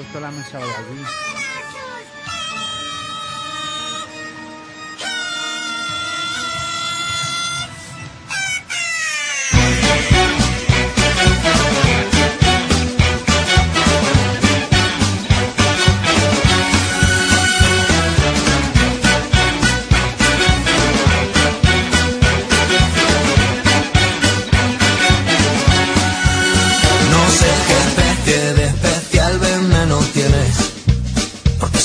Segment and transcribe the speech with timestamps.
[0.00, 1.39] Puesto la mesa de allí.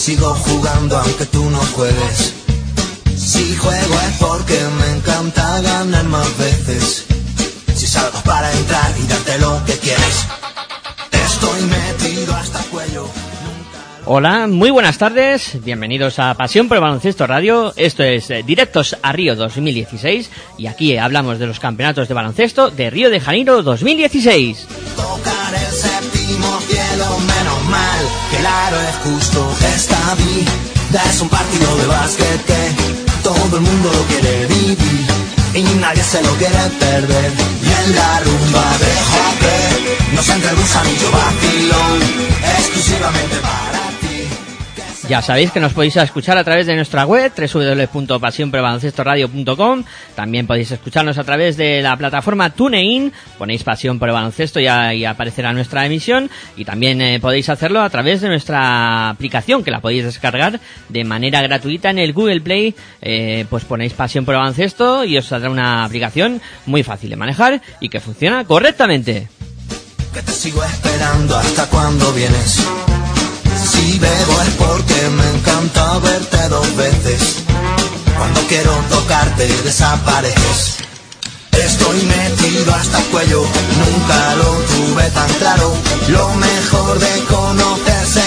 [0.05, 2.35] Sigo jugando aunque tú no juegues.
[3.17, 7.07] Si juego es porque me encanta ganar más veces.
[7.73, 10.27] Si salgo para entrar y darte lo que quieres,
[11.11, 13.09] estoy metido hasta el cuello.
[14.05, 17.73] Hola, muy buenas tardes, bienvenidos a Pasión por el Baloncesto Radio.
[17.75, 22.69] Esto es eh, Directos a Río 2016 y aquí hablamos de los campeonatos de baloncesto
[22.69, 24.67] de Río de Janeiro 2016.
[24.95, 29.55] Tocar el séptimo cielo, menos mal, que el aro es justo.
[29.75, 32.75] Esta vida es un partido de básquet que
[33.23, 35.05] todo el mundo lo quiere vivir
[35.53, 37.31] y nadie se lo quiere perder.
[37.63, 41.99] Y en la rumba de hockey nos el gusanillo vacilón,
[42.57, 43.74] exclusivamente para.
[45.07, 49.83] Ya sabéis que nos podéis escuchar a través de nuestra web www.pasionporelbaloncestoradio.com
[50.15, 55.53] También podéis escucharnos a través de la plataforma TuneIn, ponéis Pasión por Baloncesto y aparecerá
[55.53, 60.05] nuestra emisión y también eh, podéis hacerlo a través de nuestra aplicación que la podéis
[60.05, 62.73] descargar de manera gratuita en el Google Play,
[63.03, 67.61] eh, pues ponéis Pasión por Baloncesto y os saldrá una aplicación muy fácil de manejar
[67.79, 69.27] y que funciona correctamente.
[70.11, 72.65] que te sigo esperando hasta cuando vienes.
[73.85, 77.44] Si bebo es porque me encanta verte dos veces.
[78.18, 80.78] Cuando quiero tocarte desapareces.
[81.51, 85.72] Estoy metido hasta el cuello, nunca lo tuve tan claro.
[86.07, 88.25] Lo mejor de conocerse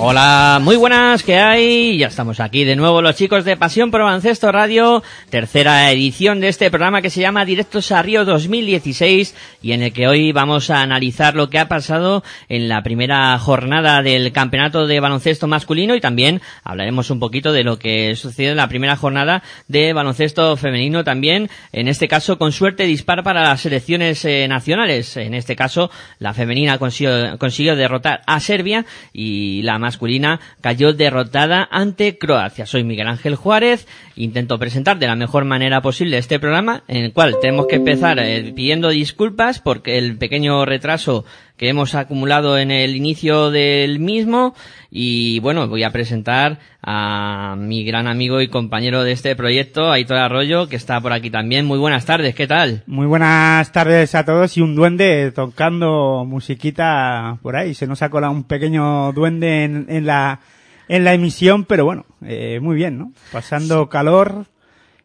[0.00, 1.98] Hola, muy buenas, ¿qué hay?
[1.98, 6.46] Ya estamos aquí de nuevo los chicos de Pasión por Baloncesto Radio, tercera edición de
[6.46, 10.70] este programa que se llama Directos a Río 2016 y en el que hoy vamos
[10.70, 15.96] a analizar lo que ha pasado en la primera jornada del campeonato de baloncesto masculino
[15.96, 20.56] y también hablaremos un poquito de lo que sucedió en la primera jornada de baloncesto
[20.56, 25.56] femenino también, en este caso con suerte dispar para las selecciones eh, nacionales, en este
[25.56, 32.66] caso la femenina consiguió, consiguió derrotar a Serbia y la masculina cayó derrotada ante Croacia.
[32.66, 37.12] Soy Miguel Ángel Juárez, intento presentar de la mejor manera posible este programa, en el
[37.14, 41.24] cual tenemos que empezar eh, pidiendo disculpas porque el pequeño retraso
[41.58, 44.54] que hemos acumulado en el inicio del mismo
[44.90, 50.16] y bueno, voy a presentar a mi gran amigo y compañero de este proyecto, Aitor
[50.16, 51.66] Arroyo, que está por aquí también.
[51.66, 52.84] Muy buenas tardes, ¿qué tal?
[52.86, 57.74] Muy buenas tardes a todos y un duende tocando musiquita por ahí.
[57.74, 60.40] Se nos ha colado un pequeño duende en, en la
[60.88, 63.12] en la emisión, pero bueno, eh, muy bien, ¿no?
[63.30, 64.46] Pasando calor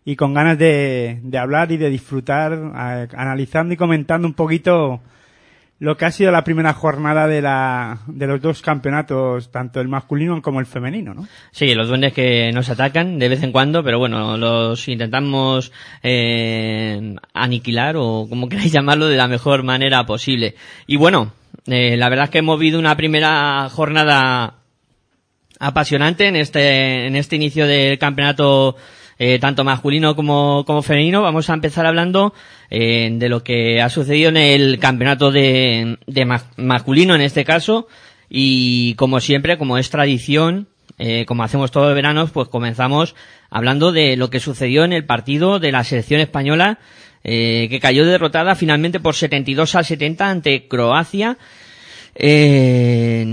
[0.05, 5.01] y con ganas de, de hablar y de disfrutar, eh, analizando y comentando un poquito
[5.83, 9.89] lo que ha sido la primera jornada de la de los dos campeonatos, tanto el
[9.89, 11.27] masculino como el femenino, ¿no?
[11.51, 17.17] Sí, los duendes que nos atacan de vez en cuando, pero bueno, los intentamos eh,
[17.33, 20.55] aniquilar o como queráis llamarlo de la mejor manera posible.
[20.87, 21.33] Y bueno,
[21.67, 24.59] eh, la verdad es que hemos vivido una primera jornada
[25.59, 28.77] apasionante en este en este inicio del campeonato
[29.25, 31.21] eh, tanto masculino como, como femenino.
[31.21, 32.33] Vamos a empezar hablando
[32.69, 37.45] eh, de lo que ha sucedido en el campeonato de, de ma- masculino en este
[37.45, 37.87] caso.
[38.29, 40.67] Y como siempre, como es tradición,
[40.97, 43.15] eh, como hacemos todos los veranos, pues comenzamos
[43.49, 46.79] hablando de lo que sucedió en el partido de la selección española,
[47.23, 51.37] eh, que cayó derrotada finalmente por 72 a 70 ante Croacia.
[52.15, 53.25] Eh,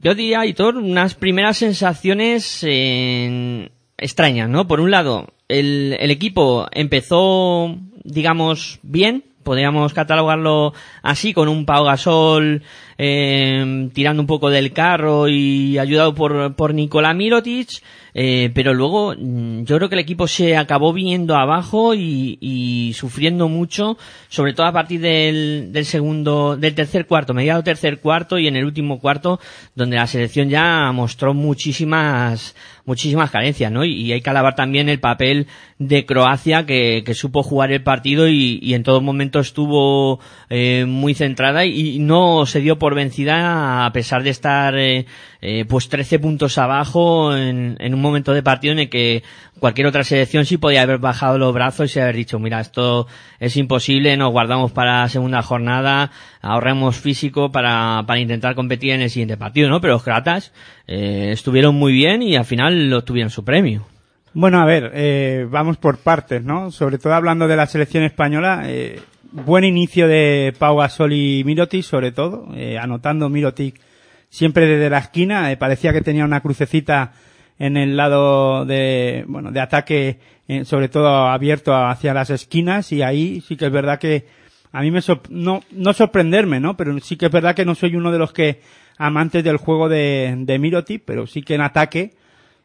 [0.00, 3.70] yo diría, Aitor, unas primeras sensaciones eh,
[4.04, 4.68] extrañas, ¿no?
[4.68, 7.74] Por un lado, el, el equipo empezó,
[8.04, 12.62] digamos, bien, podríamos catalogarlo así, con un Pau Gasol
[12.98, 17.82] eh, tirando un poco del carro y ayudado por, por Nikola Mirotic,
[18.14, 22.92] eh, pero luego mm, yo creo que el equipo se acabó viniendo abajo y, y
[22.94, 23.98] sufriendo mucho,
[24.28, 28.56] sobre todo a partir del, del segundo, del tercer cuarto, mediado tercer cuarto y en
[28.56, 29.40] el último cuarto,
[29.74, 32.54] donde la selección ya mostró muchísimas
[32.86, 33.84] muchísimas carencias, ¿no?
[33.84, 35.46] Y, hay que alabar también el papel
[35.78, 40.20] de Croacia que, que supo jugar el partido y, y en todo momento estuvo
[40.50, 45.06] eh, muy centrada y, no se dio por vencida a pesar de estar eh,
[45.40, 49.22] eh, pues 13 puntos abajo en, en, un momento de partido en el que
[49.60, 53.06] cualquier otra selección sí podía haber bajado los brazos y haber dicho, mira, esto
[53.40, 56.10] es imposible, nos guardamos para la segunda jornada,
[56.42, 59.80] ahorremos físico para, para intentar competir en el siguiente partido, ¿no?
[59.80, 60.52] Pero los croatas
[60.86, 63.86] eh, estuvieron muy bien y al final lo tuvieron su premio.
[64.34, 66.72] Bueno, a ver, eh, vamos por partes, ¿no?
[66.72, 69.00] Sobre todo hablando de la selección española, eh,
[69.34, 73.80] buen inicio de Pau Gasol y Mirotic, sobre todo, eh, anotando Mirotic
[74.28, 77.12] siempre desde la esquina, eh, parecía que tenía una crucecita
[77.58, 83.02] en el lado de, bueno, de ataque, eh, sobre todo abierto hacia las esquinas y
[83.02, 84.26] ahí sí que es verdad que
[84.70, 85.00] a mí me
[85.30, 86.76] no, no sorprenderme, ¿no?
[86.76, 88.60] Pero sí que es verdad que no soy uno de los que
[88.98, 92.12] amantes del juego de, de Miroti, pero sí que en ataque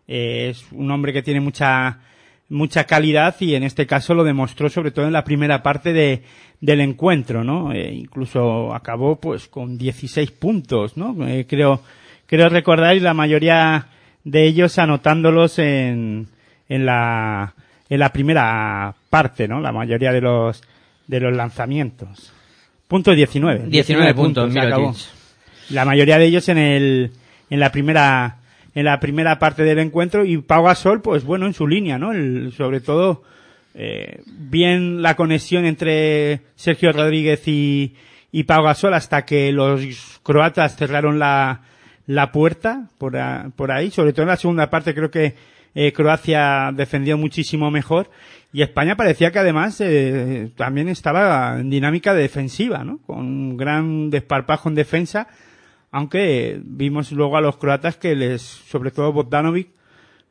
[0.07, 1.99] es un hombre que tiene mucha
[2.49, 6.23] mucha calidad y en este caso lo demostró sobre todo en la primera parte de,
[6.59, 7.71] del encuentro, ¿no?
[7.71, 11.15] Eh, incluso acabó pues con 16 puntos, ¿no?
[11.27, 11.81] Eh, creo,
[12.25, 13.87] creo recordar y la mayoría
[14.23, 16.27] de ellos anotándolos en,
[16.67, 17.53] en la,
[17.89, 19.61] en la primera parte, ¿no?
[19.61, 20.61] La mayoría de los,
[21.07, 22.33] de los lanzamientos.
[22.87, 23.65] Punto 19.
[23.67, 25.13] 19, puntos, puntos
[25.69, 27.11] La mayoría de ellos en el,
[27.49, 28.37] en la primera,
[28.75, 32.11] en la primera parte del encuentro y Pau Gasol, pues bueno, en su línea, ¿no?
[32.11, 33.23] El, sobre todo,
[33.73, 37.95] eh, bien la conexión entre Sergio Rodríguez y,
[38.31, 41.61] y Pau Gasol hasta que los croatas cerraron la,
[42.05, 43.17] la puerta por,
[43.55, 45.35] por ahí, sobre todo en la segunda parte creo que
[45.75, 48.09] eh, Croacia defendió muchísimo mejor
[48.51, 52.97] y España parecía que además eh, también estaba en dinámica defensiva, ¿no?
[53.05, 55.27] Con un gran desparpajo en defensa
[55.91, 59.69] aunque vimos luego a los croatas que les, sobre todo Bogdanovic,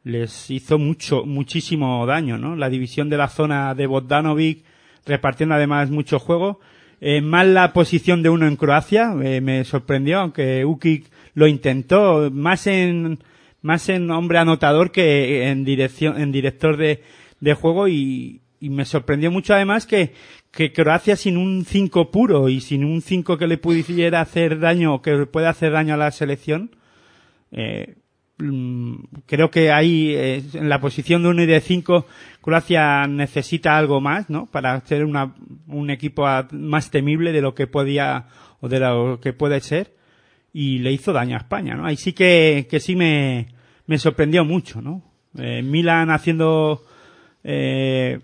[0.04, 2.56] les hizo mucho, muchísimo daño, ¿no?
[2.56, 4.64] La división de la zona de Bogdanovic,
[5.04, 6.60] repartiendo además mucho juego.
[7.00, 12.30] Eh, mal la posición de uno en Croacia, eh, me sorprendió, aunque Ukic lo intentó,
[12.32, 13.18] más en,
[13.62, 17.02] más en hombre anotador que en dirección, en director de,
[17.40, 20.12] de juego y, y me sorprendió mucho además que,
[20.58, 25.00] que Croacia sin un 5 puro y sin un 5 que le pudiera hacer daño,
[25.02, 26.72] que pueda hacer daño a la selección,
[27.52, 27.94] eh,
[28.38, 28.94] mm,
[29.26, 32.06] creo que ahí, eh, en la posición de 1 y de 5,
[32.40, 34.46] Croacia necesita algo más, ¿no?
[34.46, 35.32] Para ser una,
[35.68, 38.26] un equipo más temible de lo que podía,
[38.58, 39.94] o de lo que puede ser,
[40.52, 41.86] y le hizo daño a España, ¿no?
[41.86, 43.46] Ahí sí que, que sí me,
[43.86, 45.04] me sorprendió mucho, ¿no?
[45.38, 46.82] Eh, Milan haciendo,
[47.44, 48.18] eh,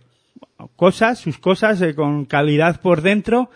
[0.76, 3.50] cosas, sus cosas eh, con calidad por dentro,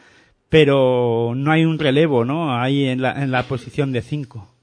[0.49, 2.59] pero no hay un relevo, ¿no?
[2.59, 4.55] Ahí en la, en la posición de 5.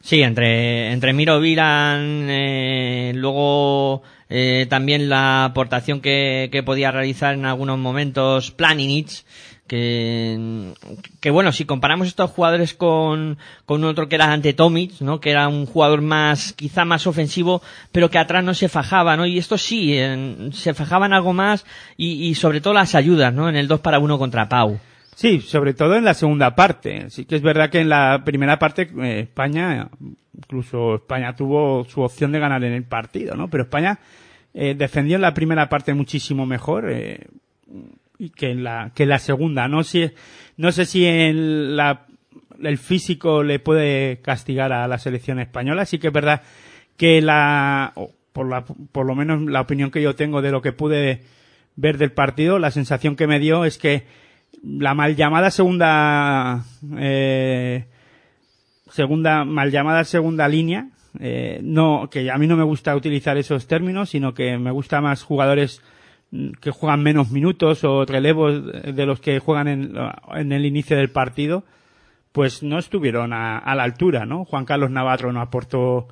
[0.00, 7.34] Sí, entre, entre Miro Vilan, eh, luego eh, también la aportación que, que podía realizar
[7.34, 9.24] en algunos momentos Planinich,
[9.66, 10.72] que,
[11.20, 15.20] que bueno, si comparamos estos jugadores con, con otro que era ante Tomic, ¿no?
[15.20, 17.62] Que era un jugador más, quizá más ofensivo,
[17.92, 19.26] pero que atrás no se fajaba, ¿no?
[19.26, 19.96] Y estos sí,
[20.52, 21.64] se fajaban algo más
[21.96, 23.48] y, y sobre todo las ayudas, ¿no?
[23.48, 24.78] En el 2 para 1 contra Pau.
[25.14, 27.08] Sí, sobre todo en la segunda parte.
[27.10, 29.88] Sí que es verdad que en la primera parte eh, España,
[30.36, 33.48] incluso España tuvo su opción de ganar en el partido, ¿no?
[33.48, 33.98] Pero España
[34.52, 36.90] eh, defendió en la primera parte muchísimo mejor.
[36.90, 37.26] Eh,
[38.30, 39.68] que en la que la segunda.
[39.68, 40.10] No si
[40.56, 42.06] no sé si en la
[42.62, 45.86] el físico le puede castigar a la selección española.
[45.86, 46.42] Sí que es verdad
[46.96, 47.92] que la
[48.34, 51.22] por la por lo menos la opinión que yo tengo de lo que pude
[51.76, 54.06] ver del partido la sensación que me dio es que
[54.62, 56.64] la mal llamada segunda
[56.98, 57.86] eh,
[58.90, 60.88] segunda mal llamada segunda línea
[61.20, 65.00] eh, no que a mí no me gusta utilizar esos términos sino que me gusta
[65.00, 65.80] más jugadores
[66.60, 69.94] que juegan menos minutos o relevos de los que juegan en,
[70.34, 71.64] en el inicio del partido,
[72.32, 74.44] pues no estuvieron a, a, la altura, ¿no?
[74.44, 76.08] Juan Carlos Navarro no aportó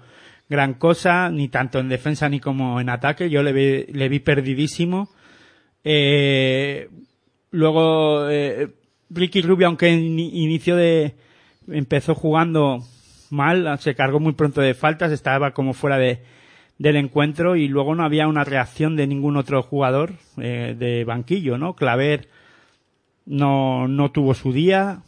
[0.49, 3.31] gran cosa, ni tanto en defensa ni como en ataque.
[3.31, 5.09] Yo le vi, le vi perdidísimo.
[5.83, 6.89] Eh,
[7.51, 8.69] luego, eh,
[9.11, 11.17] Ricky Rubio, aunque en inicio de,
[11.69, 12.85] empezó jugando
[13.31, 16.23] mal, se cargó muy pronto de faltas, estaba como fuera de,
[16.83, 21.57] del encuentro y luego no había una reacción de ningún otro jugador eh, de banquillo,
[21.57, 21.77] ¿no?
[21.77, 22.29] Claver
[23.25, 25.03] no, no tuvo su día,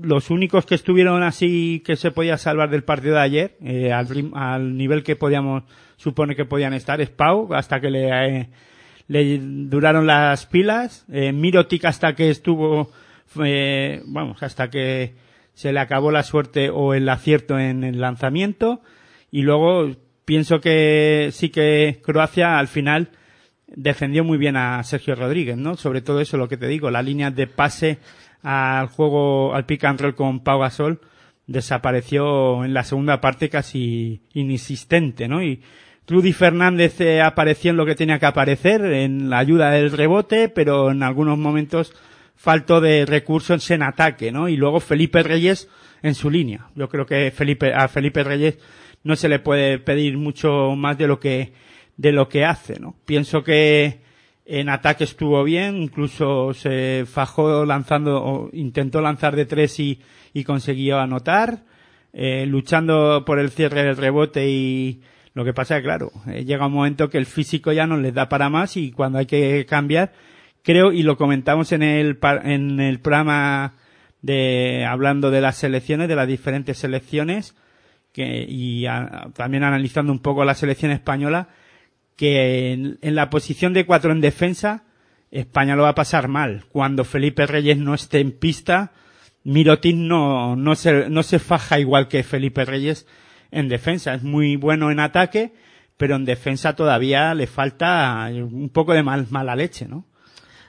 [0.00, 4.78] los únicos que estuvieron así que se podía salvar del partido de ayer, eh, al,
[4.78, 5.64] nivel que podíamos
[5.96, 8.48] supone que podían estar, es Pau, hasta que le, eh,
[9.08, 12.90] le duraron las pilas, Mirotic hasta que estuvo,
[13.34, 15.16] vamos, hasta que
[15.52, 18.80] se le acabó la suerte o el acierto en el lanzamiento,
[19.30, 19.90] y luego
[20.30, 23.08] pienso que sí que Croacia al final
[23.66, 25.74] defendió muy bien a Sergio Rodríguez, ¿no?
[25.76, 27.98] Sobre todo eso, lo que te digo, la línea de pase
[28.40, 31.00] al juego, al pick and roll con Pau Gasol
[31.48, 35.42] desapareció en la segunda parte casi inexistente, ¿no?
[35.42, 35.62] Y
[36.06, 40.48] Rudy Fernández eh, apareció en lo que tenía que aparecer, en la ayuda del rebote,
[40.48, 41.92] pero en algunos momentos
[42.36, 44.48] faltó de recursos en ataque, ¿no?
[44.48, 45.68] Y luego Felipe Reyes
[46.02, 46.68] en su línea.
[46.76, 48.58] Yo creo que Felipe, a Felipe Reyes
[49.02, 51.52] no se le puede pedir mucho más de lo que,
[51.96, 52.96] de lo que hace, ¿no?
[53.04, 54.00] Pienso que
[54.44, 60.00] en ataque estuvo bien, incluso se fajó lanzando, o intentó lanzar de tres y,
[60.32, 61.62] y consiguió anotar,
[62.12, 65.02] eh, luchando por el cierre del rebote y
[65.34, 68.28] lo que pasa claro, eh, llega un momento que el físico ya no les da
[68.28, 70.12] para más y cuando hay que cambiar,
[70.64, 73.74] creo, y lo comentamos en el, en el programa
[74.22, 77.54] de, hablando de las selecciones, de las diferentes selecciones,
[78.12, 81.48] que, y a- también analizando un poco la selección española,
[82.16, 84.84] que en, la posición de cuatro en defensa,
[85.30, 86.64] España lo va a pasar mal.
[86.70, 88.92] Cuando Felipe Reyes no esté en pista,
[89.44, 93.06] Mirotin no, no se, no se faja igual que Felipe Reyes
[93.50, 94.14] en defensa.
[94.14, 95.54] Es muy bueno en ataque,
[95.96, 100.04] pero en defensa todavía le falta un poco de mal, mala leche, ¿no?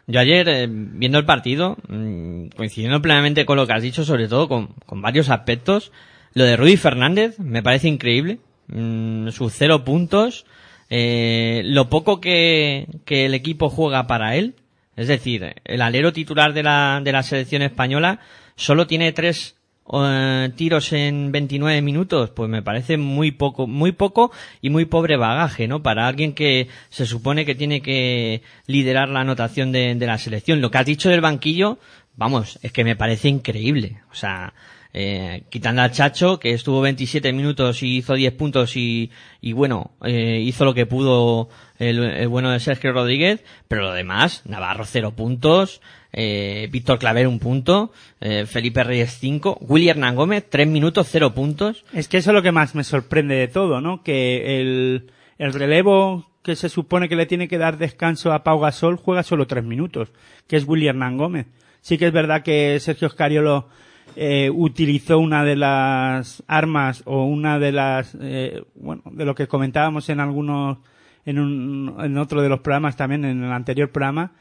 [0.07, 4.27] Yo ayer, eh, viendo el partido, mm, coincidiendo plenamente con lo que has dicho, sobre
[4.27, 5.91] todo con, con varios aspectos,
[6.33, 8.39] lo de Rudy Fernández me parece increíble.
[8.67, 10.45] Mm, sus cero puntos,
[10.89, 14.55] eh, lo poco que, que el equipo juega para él,
[14.95, 18.19] es decir, el alero titular de la, de la selección española
[18.55, 19.55] solo tiene tres
[19.91, 25.17] eh, tiros en 29 minutos, pues me parece muy poco, muy poco y muy pobre
[25.17, 25.81] bagaje, ¿no?
[25.83, 30.61] Para alguien que se supone que tiene que liderar la anotación de, de la selección.
[30.61, 31.77] Lo que has dicho del banquillo,
[32.15, 34.01] vamos, es que me parece increíble.
[34.11, 34.53] O sea,
[34.93, 39.91] eh, quitando al Chacho, que estuvo 27 minutos y hizo 10 puntos y, y bueno,
[40.03, 44.85] eh, hizo lo que pudo el, el bueno de Sergio Rodríguez, pero lo demás, Navarro
[44.85, 45.81] cero puntos,
[46.13, 51.85] eh, Víctor Claver un punto, eh, Felipe Reyes 5, Willy Gómez 3 minutos 0 puntos.
[51.93, 54.03] Es que eso es lo que más me sorprende de todo, ¿no?
[54.03, 58.59] Que el, el relevo que se supone que le tiene que dar descanso a Pau
[58.59, 60.11] Gasol juega solo tres minutos,
[60.47, 61.47] que es Willy Gómez.
[61.81, 63.67] Sí que es verdad que Sergio Scariolo
[64.15, 69.47] eh, utilizó una de las armas o una de las, eh, bueno, de lo que
[69.47, 70.79] comentábamos en algunos,
[71.25, 74.33] en, un, en otro de los programas también, en el anterior programa,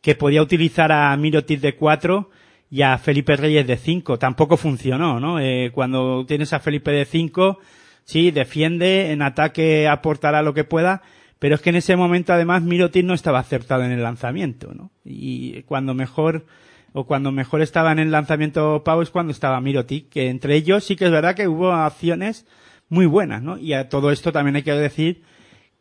[0.00, 2.30] que podía utilizar a Mirotic de 4
[2.70, 4.18] y a Felipe Reyes de 5.
[4.18, 5.40] Tampoco funcionó, ¿no?
[5.40, 7.58] Eh, cuando tienes a Felipe de 5,
[8.04, 11.02] sí, defiende, en ataque aportará lo que pueda,
[11.38, 14.90] pero es que en ese momento además Mirotic no estaba acertado en el lanzamiento, ¿no?
[15.04, 16.46] Y cuando mejor,
[16.98, 20.82] o cuando mejor estaba en el lanzamiento Pau es cuando estaba Mirotic, que entre ellos
[20.82, 22.46] sí que es verdad que hubo acciones
[22.88, 23.58] muy buenas, ¿no?
[23.58, 25.22] Y a todo esto también hay que decir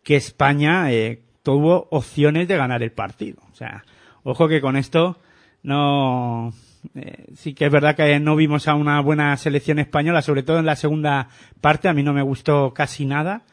[0.03, 3.37] que España eh, tuvo opciones de ganar el partido.
[3.49, 3.85] O sea,
[4.23, 5.17] ojo que con esto
[5.63, 6.51] no
[6.95, 10.59] eh, sí que es verdad que no vimos a una buena selección española, sobre todo
[10.59, 11.29] en la segunda
[11.61, 13.43] parte, a mí no me gustó casi nada,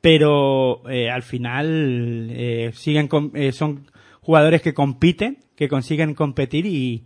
[0.00, 3.90] pero eh, al final eh, siguen com- eh, son
[4.22, 7.04] jugadores que compiten, que consiguen competir y,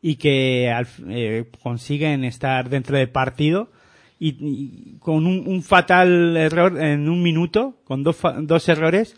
[0.00, 3.70] y que al eh, consiguen estar dentro del partido
[4.18, 9.16] y, y con un, fatal error en un minuto, con dos, dos errores,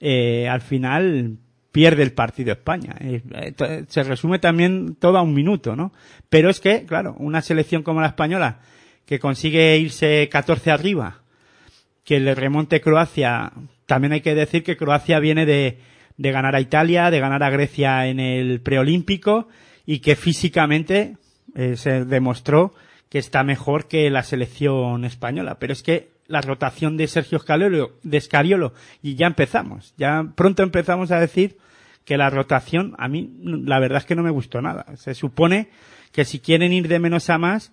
[0.00, 1.36] eh, al final
[1.72, 2.96] pierde el partido España.
[3.00, 5.92] Eh, eh, se resume también todo a un minuto, ¿no?
[6.28, 8.60] Pero es que, claro, una selección como la española,
[9.04, 11.20] que consigue irse 14 arriba,
[12.04, 13.52] que le remonte Croacia,
[13.86, 15.78] también hay que decir que Croacia viene de,
[16.20, 19.48] de ganar a Italia, de ganar a Grecia en el preolímpico
[19.86, 21.16] y que físicamente
[21.54, 22.74] eh, se demostró
[23.08, 25.56] que está mejor que la selección española.
[25.58, 30.62] Pero es que la rotación de Sergio Scariolo, de Scariolo, y ya empezamos, ya pronto
[30.62, 31.56] empezamos a decir
[32.04, 34.84] que la rotación, a mí la verdad es que no me gustó nada.
[34.96, 35.70] Se supone
[36.12, 37.72] que si quieren ir de menos a más,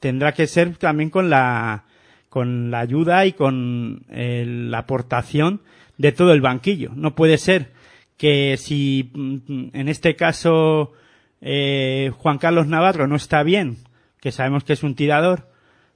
[0.00, 1.84] tendrá que ser también con la,
[2.28, 5.60] con la ayuda y con eh, la aportación
[5.96, 6.90] de todo el banquillo.
[6.96, 7.73] No puede ser
[8.16, 10.92] que si mm, en este caso
[11.40, 13.78] eh, Juan Carlos Navarro no está bien,
[14.20, 15.48] que sabemos que es un tirador,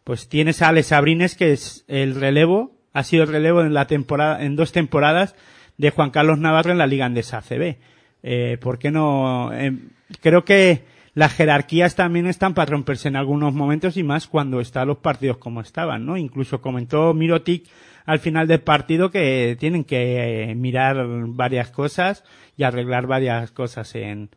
[0.05, 3.87] pues tienes a Alex Abrines que es el relevo, ha sido el relevo en la
[3.87, 5.35] temporada, en dos temporadas
[5.77, 7.77] de Juan Carlos Navarro en la Liga Andesa ACB.
[8.23, 9.53] Eh, ¿Por qué no?
[9.53, 9.73] Eh,
[10.21, 10.85] creo que
[11.15, 15.39] las jerarquías también están para romperse en algunos momentos y más cuando están los partidos
[15.39, 16.17] como estaban, ¿no?
[16.17, 17.65] Incluso comentó Mirotic
[18.09, 22.25] al final del partido que tienen que eh, mirar varias cosas
[22.57, 24.31] y arreglar varias cosas en,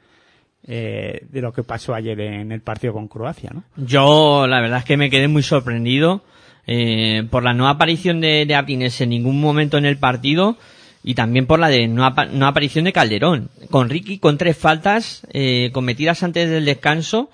[0.67, 3.63] eh, de lo que pasó ayer en el partido con Croacia, ¿no?
[3.77, 6.21] Yo, la verdad es que me quedé muy sorprendido
[6.67, 10.57] eh, por la no aparición de, de en ningún momento en el partido
[11.01, 13.49] y también por la de no, apa- no aparición de Calderón.
[13.69, 17.29] Con Ricky con tres faltas eh, cometidas antes del descanso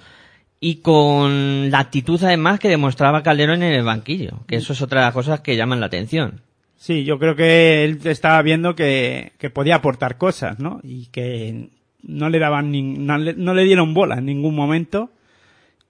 [0.60, 5.02] y con la actitud además que demostraba Calderón en el banquillo, que eso es otra
[5.02, 6.42] de las cosas que llaman la atención.
[6.76, 10.80] Sí, yo creo que él estaba viendo que, que podía aportar cosas, ¿no?
[10.84, 11.70] Y que
[12.08, 15.12] no le daban ni, no, le, dieron bola en ningún momento.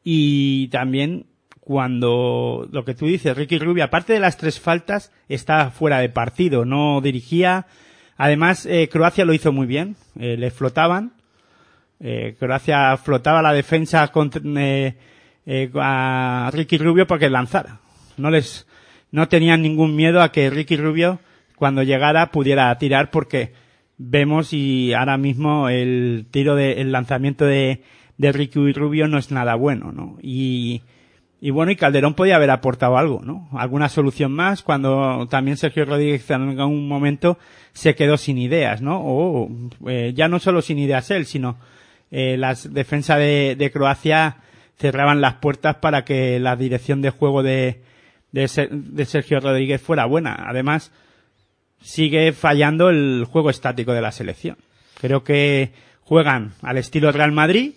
[0.03, 1.25] Y también
[1.59, 6.09] cuando lo que tú dices, Ricky Rubio, aparte de las tres faltas, está fuera de
[6.09, 7.67] partido, no dirigía.
[8.15, 11.13] Además, eh, Croacia lo hizo muy bien, eh, le flotaban.
[12.00, 14.96] Eh, Croacia flotaba la defensa contra, eh,
[15.46, 17.80] eh, a Ricky Rubio porque lanzara.
[18.18, 18.68] No les,
[19.12, 21.20] no tenían ningún miedo a que Ricky Rubio,
[21.56, 23.54] cuando llegara, pudiera tirar porque
[23.98, 27.82] vemos y ahora mismo el tiro de, el lanzamiento de,
[28.18, 30.18] de Ricky Rubio no es nada bueno, ¿no?
[30.22, 30.82] Y,
[31.39, 33.48] y bueno, y Calderón podía haber aportado algo, ¿no?
[33.54, 37.38] Alguna solución más cuando también Sergio Rodríguez en algún momento
[37.74, 39.00] se quedó sin ideas, ¿no?
[39.04, 39.50] O
[39.88, 41.58] eh, ya no solo sin ideas él, sino
[42.12, 44.38] eh, las defensas de, Croacia
[44.78, 47.82] cerraban las puertas para que la dirección de juego de,
[48.32, 50.46] de, de Sergio Rodríguez fuera buena.
[50.48, 50.92] Además,
[51.82, 54.58] sigue fallando el juego estático de la selección.
[55.00, 55.72] Creo que
[56.02, 57.74] juegan al estilo Real Madrid,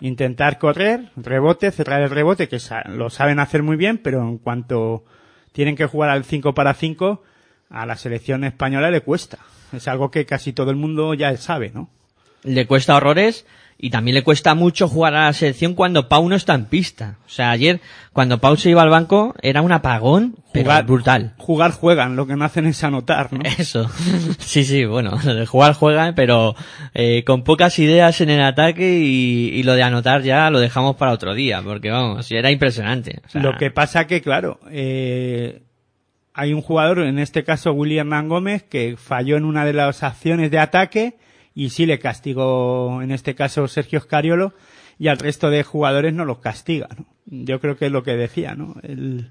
[0.00, 2.58] intentar correr, rebote, cerrar el rebote, que
[2.88, 5.04] lo saben hacer muy bien, pero en cuanto
[5.52, 7.22] tienen que jugar al 5 para 5,
[7.70, 9.38] a la selección española le cuesta.
[9.72, 11.90] Es algo que casi todo el mundo ya sabe, ¿no?
[12.46, 13.44] Le cuesta horrores
[13.78, 17.18] y también le cuesta mucho jugar a la selección cuando Pau no está en pista.
[17.26, 17.82] O sea, ayer
[18.14, 21.34] cuando Pau se iba al banco era un apagón pero Jugar- brutal.
[21.36, 23.40] Jugar juegan, lo que no hacen es anotar, ¿no?
[23.58, 23.90] Eso.
[24.38, 26.54] Sí, sí, bueno, lo de jugar juegan, pero
[26.94, 30.96] eh, con pocas ideas en el ataque y, y lo de anotar ya lo dejamos
[30.96, 33.20] para otro día, porque vamos, era impresionante.
[33.26, 35.60] O sea, Lo que pasa que, claro, eh,
[36.32, 40.50] hay un jugador, en este caso William Gómez, que falló en una de las acciones
[40.50, 41.16] de ataque
[41.56, 44.52] y sí le castigó, en este caso Sergio Scariolo,
[44.98, 47.06] y al resto de jugadores no los castiga, ¿no?
[47.26, 48.76] Yo creo que es lo que decía, ¿no?
[48.82, 49.30] El-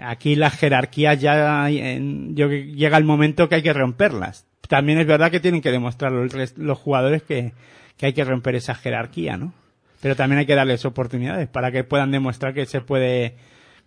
[0.00, 4.46] aquí las jerarquías ya, en- yo, llega el momento que hay que romperlas.
[4.68, 7.52] También es verdad que tienen que demostrar los, los jugadores que,
[7.96, 9.52] que hay que romper esa jerarquía, ¿no?
[10.00, 13.34] Pero también hay que darles oportunidades para que puedan demostrar que se puede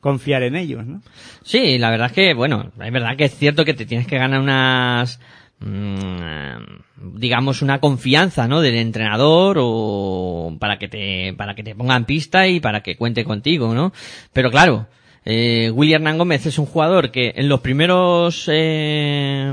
[0.01, 1.01] confiar en ellos, ¿no?
[1.43, 4.17] Sí, la verdad es que, bueno, es verdad que es cierto que te tienes que
[4.17, 5.19] ganar unas,
[5.61, 8.61] digamos, una confianza, ¿no?
[8.61, 12.95] Del entrenador o para que te, para que te ponga en pista y para que
[12.95, 13.93] cuente contigo, ¿no?
[14.33, 14.87] Pero claro,
[15.23, 19.51] eh, William Hernán Gómez es un jugador que en los primeros eh,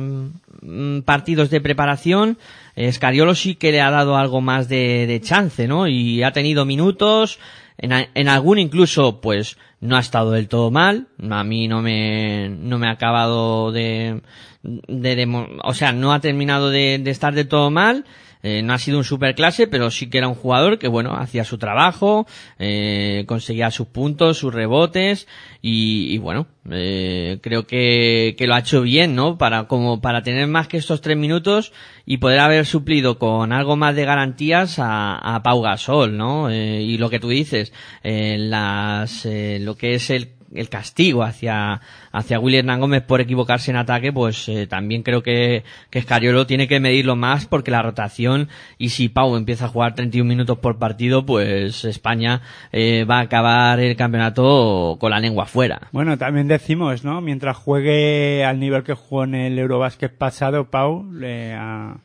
[0.62, 2.38] mm, partidos de preparación,
[2.74, 5.86] eh, Scariolo sí que le ha dado algo más de, de chance, ¿no?
[5.86, 7.38] Y ha tenido minutos,
[7.78, 11.06] en, en algún incluso, pues, no ha estado del todo mal.
[11.30, 14.20] A mí no me, no me ha acabado de,
[14.62, 18.04] de, demo- o sea, no ha terminado de, de estar del todo mal.
[18.48, 21.44] Eh, no ha sido un superclase, pero sí que era un jugador que, bueno, hacía
[21.44, 22.26] su trabajo,
[22.58, 25.28] eh, conseguía sus puntos, sus rebotes
[25.61, 29.37] y, y bueno, eh, creo que, que lo ha hecho bien, ¿no?
[29.37, 31.74] Para, como para tener más que estos tres minutos
[32.06, 36.50] y poder haber suplido con algo más de garantías a, a Pau Gasol, ¿no?
[36.50, 41.80] Y lo que tú dices, las, lo que es el el castigo hacia,
[42.11, 46.46] hacia Willy Hernán Gómez por equivocarse en ataque, pues eh, también creo que, que Scariolo
[46.46, 50.58] tiene que medirlo más porque la rotación y si Pau empieza a jugar 31 minutos
[50.58, 52.40] por partido, pues España
[52.72, 55.88] eh, va a acabar el campeonato con la lengua fuera.
[55.92, 57.20] Bueno, también decimos, ¿no?
[57.20, 61.98] Mientras juegue al nivel que jugó en el Eurobásquet pasado, Pau, le- a,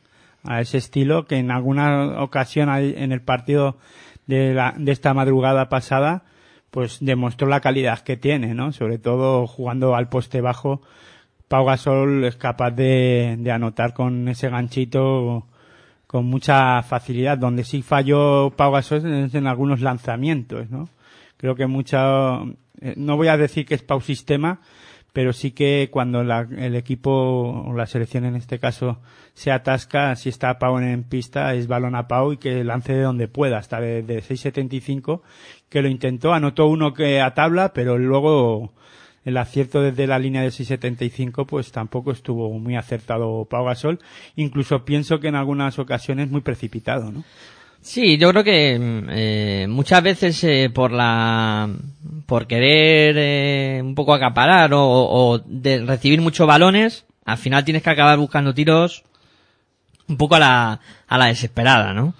[0.44, 3.78] a ese estilo, que en alguna ocasión en el partido
[4.26, 6.24] de, la- de esta madrugada pasada,
[6.74, 8.72] pues demostró la calidad que tiene, ¿no?
[8.72, 10.82] Sobre todo jugando al poste bajo,
[11.46, 15.46] Pau Gasol es capaz de, de anotar con ese ganchito
[16.08, 17.38] con mucha facilidad.
[17.38, 20.88] Donde sí falló Pau Gasol es en algunos lanzamientos, ¿no?
[21.36, 22.38] Creo que mucha,
[22.80, 24.58] eh, no voy a decir que es Pau sistema,
[25.12, 28.98] pero sí que cuando la- el equipo o la selección en este caso
[29.34, 33.02] se atasca, si está Pau en, pista, es balón a Pau y que lance de
[33.02, 35.22] donde pueda, hasta de, de 6.75,
[35.68, 38.72] que lo intentó, anotó uno que a tabla, pero luego
[39.24, 43.98] el acierto desde la línea de 6.75 pues tampoco estuvo muy acertado Pau Gasol,
[44.36, 47.24] incluso pienso que en algunas ocasiones muy precipitado, ¿no?
[47.80, 51.68] Sí, yo creo que mm, eh, muchas veces eh, por la
[52.26, 57.82] por querer eh, un poco acaparar o, o de recibir muchos balones, al final tienes
[57.82, 59.04] que acabar buscando tiros
[60.08, 62.14] un poco a la, a la desesperada, ¿no?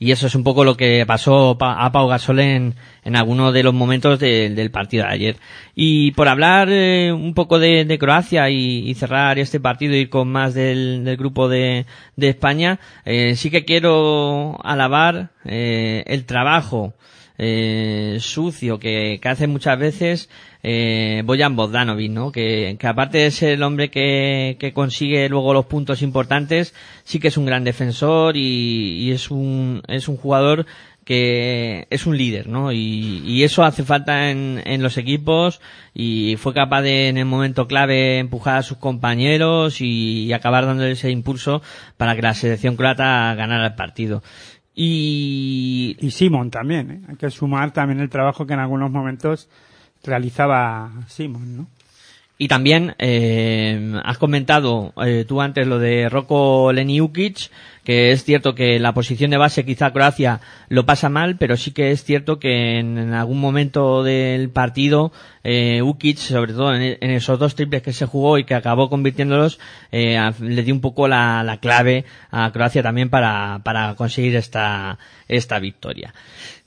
[0.00, 3.64] Y eso es un poco lo que pasó a Pau Gasol en, en algunos de
[3.64, 5.36] los momentos del partido de ayer.
[5.74, 10.28] Y por hablar eh, un poco de, Croacia y, cerrar este partido y ir con
[10.28, 16.94] más del, del grupo de, de España, eh, sí que quiero alabar eh, el trabajo
[17.38, 20.28] eh, sucio que, que, hace muchas veces
[20.64, 22.32] eh, Bojan Bogdanovic, ¿no?
[22.32, 26.74] Que, que, aparte de ser el hombre que, que, consigue luego los puntos importantes,
[27.04, 30.66] sí que es un gran defensor y, y es un es un jugador
[31.04, 32.70] que es un líder, ¿no?
[32.70, 35.58] Y, y eso hace falta en, en, los equipos
[35.94, 40.66] y fue capaz de en el momento clave empujar a sus compañeros y, y acabar
[40.66, 41.62] dándole ese impulso
[41.96, 44.22] para que la selección croata ganara el partido.
[44.80, 47.00] Y, y Simon también, ¿eh?
[47.08, 49.48] hay que sumar también el trabajo que en algunos momentos
[50.04, 51.66] realizaba Simon, ¿no?
[52.40, 57.50] Y también eh, has comentado eh, tú antes lo de Roko Leniukic,
[57.82, 61.72] que es cierto que la posición de base quizá Croacia lo pasa mal, pero sí
[61.72, 65.10] que es cierto que en, algún momento del partido
[65.42, 69.58] eh, Ukic, sobre todo en, esos dos triples que se jugó y que acabó convirtiéndolos,
[69.90, 74.98] eh, le dio un poco la, la, clave a Croacia también para, para conseguir esta,
[75.26, 76.14] esta victoria.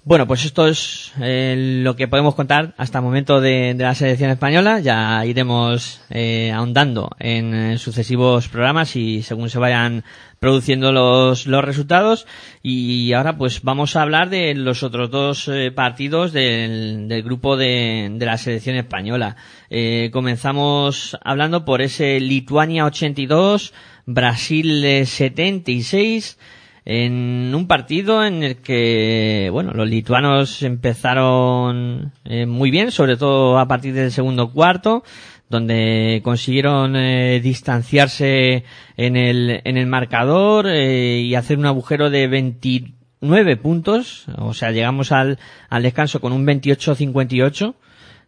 [0.03, 4.31] Bueno, pues esto es eh, lo que podemos contar hasta el momento de, la selección
[4.31, 4.79] española.
[4.79, 10.03] Ya iremos eh, ahondando en, en, sucesivos programas y según se vayan
[10.39, 12.25] produciendo los, los resultados.
[12.63, 17.55] Y ahora pues vamos a hablar de los otros dos eh, partidos del, del grupo
[17.55, 19.35] de, de, la selección española.
[19.69, 23.71] Eh, comenzamos hablando por ese Lituania 82,
[24.07, 26.39] Brasil 76
[26.86, 33.60] en un partido en el que, bueno, los lituanos empezaron eh, muy bien, sobre todo
[33.60, 35.04] a partir del segundo cuarto,
[35.50, 38.63] donde consiguieron eh, distanciarse
[38.98, 44.72] en el, en el marcador eh, y hacer un agujero de 29 puntos, o sea,
[44.72, 45.38] llegamos al,
[45.70, 47.76] al descanso con un 28-58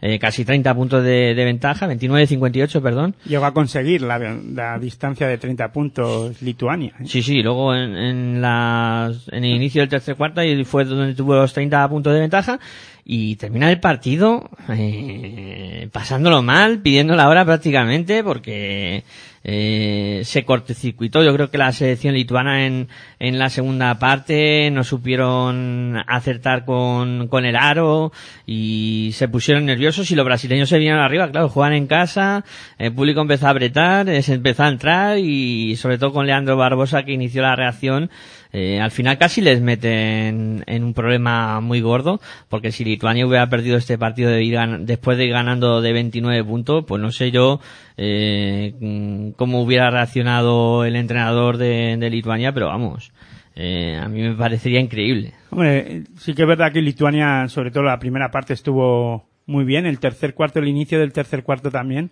[0.05, 3.15] eh, casi 30 puntos de, de ventaja, 29-58, perdón.
[3.23, 6.91] Llegó a conseguir la, la, distancia de 30 puntos Lituania.
[6.99, 7.05] ¿eh?
[7.05, 11.15] Sí, sí, luego en, en, la, en el inicio del tercer cuarto y fue donde
[11.15, 12.59] tuvo los 30 puntos de ventaja
[13.05, 19.03] y termina el partido eh, pasándolo mal, pidiendo la hora prácticamente porque
[19.43, 21.21] eh, se cortocircuitó.
[21.23, 22.87] Yo creo que la selección lituana en,
[23.23, 28.11] en la segunda parte no supieron acertar con, con el aro
[28.45, 31.31] y se pusieron nerviosos y los brasileños se vinieron arriba.
[31.31, 32.43] Claro, juegan en casa,
[32.77, 37.03] el público empezó a apretar, se empezó a entrar y sobre todo con Leandro Barbosa
[37.03, 38.09] que inició la reacción
[38.55, 43.49] eh, al final casi les meten en un problema muy gordo, porque si Lituania hubiera
[43.49, 47.31] perdido este partido de ir después de ir ganando de 29 puntos, pues no sé
[47.31, 47.59] yo
[47.97, 53.11] eh, cómo hubiera reaccionado el entrenador de, de Lituania, pero vamos,
[53.55, 55.33] eh, a mí me parecería increíble.
[55.51, 59.85] Hombre, sí que es verdad que Lituania, sobre todo la primera parte, estuvo muy bien,
[59.85, 62.11] el tercer cuarto, el inicio del tercer cuarto también,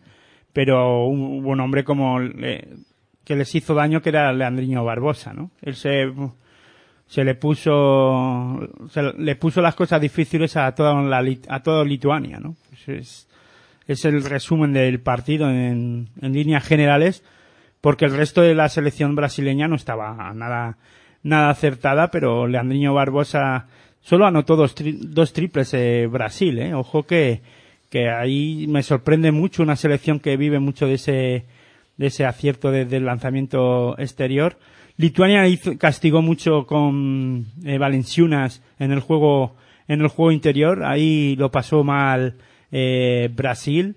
[0.53, 2.75] pero hubo un hombre como eh,
[3.23, 5.51] que les hizo daño que era Leandriño Barbosa, ¿no?
[5.61, 6.11] Él se,
[7.07, 12.39] se le puso, se le puso las cosas difíciles a toda la, a toda Lituania,
[12.39, 12.55] ¿no?
[12.85, 13.27] Es,
[13.87, 17.23] es el resumen del partido en líneas generales,
[17.81, 20.77] porque el resto de la selección brasileña no estaba nada,
[21.23, 23.67] nada acertada, pero Leandriño Barbosa
[24.01, 26.73] solo anotó dos, tri, dos triples eh, Brasil, eh.
[26.73, 27.41] Ojo que,
[27.89, 31.45] que ahí me sorprende mucho una selección que vive mucho de ese,
[31.97, 34.57] de ese acierto desde el lanzamiento exterior.
[34.97, 35.43] Lituania
[35.77, 39.55] castigó mucho con eh, Valenciunas en el juego
[39.87, 40.83] en el juego interior.
[40.83, 42.35] Ahí lo pasó mal
[42.71, 43.95] eh, Brasil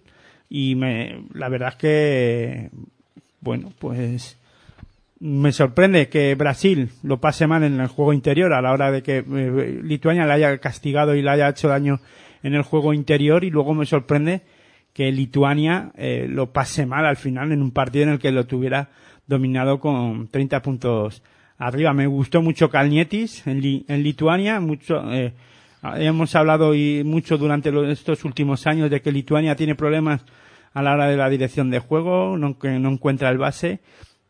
[0.48, 2.70] y me, la verdad que
[3.40, 4.38] bueno pues
[5.24, 9.02] me sorprende que Brasil lo pase mal en el juego interior a la hora de
[9.02, 12.00] que eh, Lituania le haya castigado y le haya hecho daño
[12.42, 14.42] en el juego interior y luego me sorprende
[14.92, 18.44] que Lituania eh, lo pase mal al final en un partido en el que lo
[18.44, 18.90] tuviera
[19.26, 21.22] dominado con 30 puntos
[21.56, 21.94] arriba.
[21.94, 25.32] Me gustó mucho Kalnietis en, Li en Lituania, mucho, eh,
[25.96, 30.22] hemos hablado y mucho durante estos últimos años de que Lituania tiene problemas
[30.74, 33.80] a la hora de la dirección de juego, no, que no encuentra el base.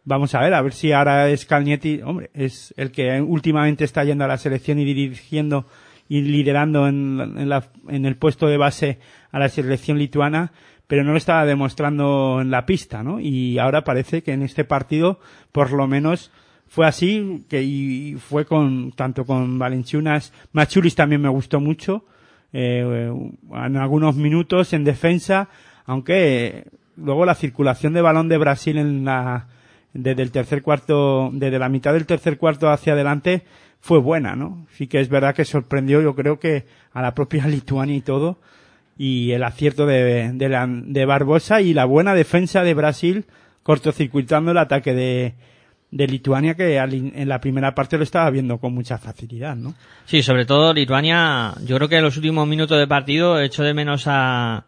[0.06, 4.04] Vamos a ver, a ver si ahora es Kalnietis, hombre, es el que últimamente está
[4.04, 5.66] yendo a la selección y dirigiendo
[6.10, 8.98] y liderando en, en, la, en el puesto de base
[9.32, 10.52] a la selección lituana,
[10.86, 13.18] pero no lo estaba demostrando en la pista, ¿no?
[13.18, 15.20] Y ahora parece que en este partido,
[15.52, 16.30] por lo menos,
[16.66, 22.04] fue así, que y fue con, tanto con Valenciunas, Machulis también me gustó mucho,
[22.52, 23.10] eh,
[23.54, 25.48] en algunos minutos en defensa,
[25.86, 29.48] aunque luego la circulación de balón de Brasil en la,
[29.94, 33.44] desde el tercer cuarto, desde la mitad del tercer cuarto hacia adelante,
[33.80, 34.66] fue buena, ¿no?
[34.72, 38.38] Sí que es verdad que sorprendió, yo creo que a la propia Lituania y todo,
[38.98, 43.24] y el acierto de, de, la, de Barbosa y la buena defensa de Brasil
[43.62, 45.34] cortocircuitando el ataque de,
[45.90, 49.74] de Lituania que en la primera parte lo estaba viendo con mucha facilidad, ¿no?
[50.04, 53.74] Sí, sobre todo Lituania, yo creo que en los últimos minutos de partido echó de
[53.74, 54.64] menos a,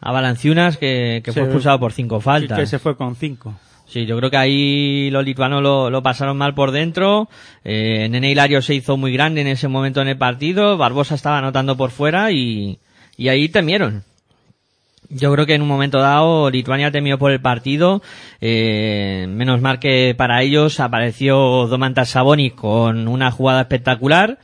[0.00, 2.58] a Balanciunas que, que fue expulsado por cinco faltas.
[2.58, 3.54] Sí, que se fue con cinco.
[3.86, 7.28] Sí, yo creo que ahí los lituanos lo, pasaron mal por dentro.
[7.64, 10.76] Eh, Nene Hilario se hizo muy grande en ese momento en el partido.
[10.76, 12.78] Barbosa estaba anotando por fuera y,
[13.16, 14.04] y ahí temieron.
[15.10, 18.02] Yo creo que en un momento dado Lituania temió por el partido.
[18.40, 24.38] Eh, menos mal que para ellos apareció Domantas Sabonis con una jugada espectacular.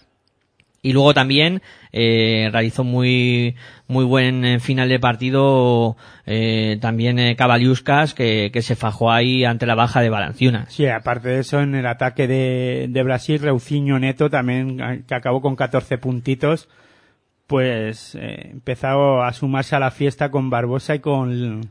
[0.83, 1.61] Y luego también
[1.93, 7.37] eh, realizó muy muy buen eh, final de partido eh, también eh,
[8.17, 10.73] que, que se fajó ahí ante la baja de Balanciunas.
[10.73, 15.43] Sí, aparte de eso en el ataque de, de Brasil Reucinho Neto también que acabó
[15.43, 16.69] con 14 puntitos
[17.51, 21.69] pues eh, empezó a sumarse a la fiesta con Barbosa y con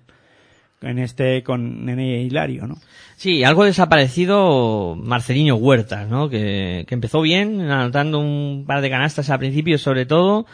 [0.82, 2.78] en este con Nene Hilario, ¿no?
[3.15, 6.30] Sí, algo desaparecido Marcelino Huertas, ¿no?
[6.30, 10.46] Que, que empezó bien, anotando un par de canastas al principio sobre todo,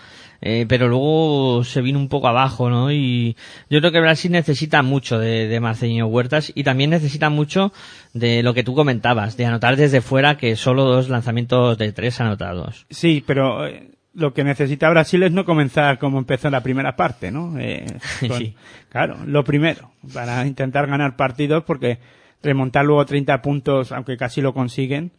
[0.41, 2.91] eh, pero luego se vino un poco abajo, ¿no?
[2.91, 3.35] Y
[3.69, 7.71] yo creo que Brasil necesita mucho de, de Marcelino Huertas y también necesita mucho
[8.13, 12.19] de lo que tú comentabas, de anotar desde fuera que solo dos lanzamientos de tres
[12.19, 12.85] anotados.
[12.89, 16.95] Sí, pero eh, lo que necesita Brasil es no comenzar como empezó en la primera
[16.95, 17.59] parte, ¿no?
[17.59, 17.85] Eh,
[18.27, 18.55] con, Sí.
[18.89, 21.99] Claro, lo primero, para intentar ganar partidos, porque
[22.41, 25.11] remontar luego 30 puntos, aunque casi lo consiguen,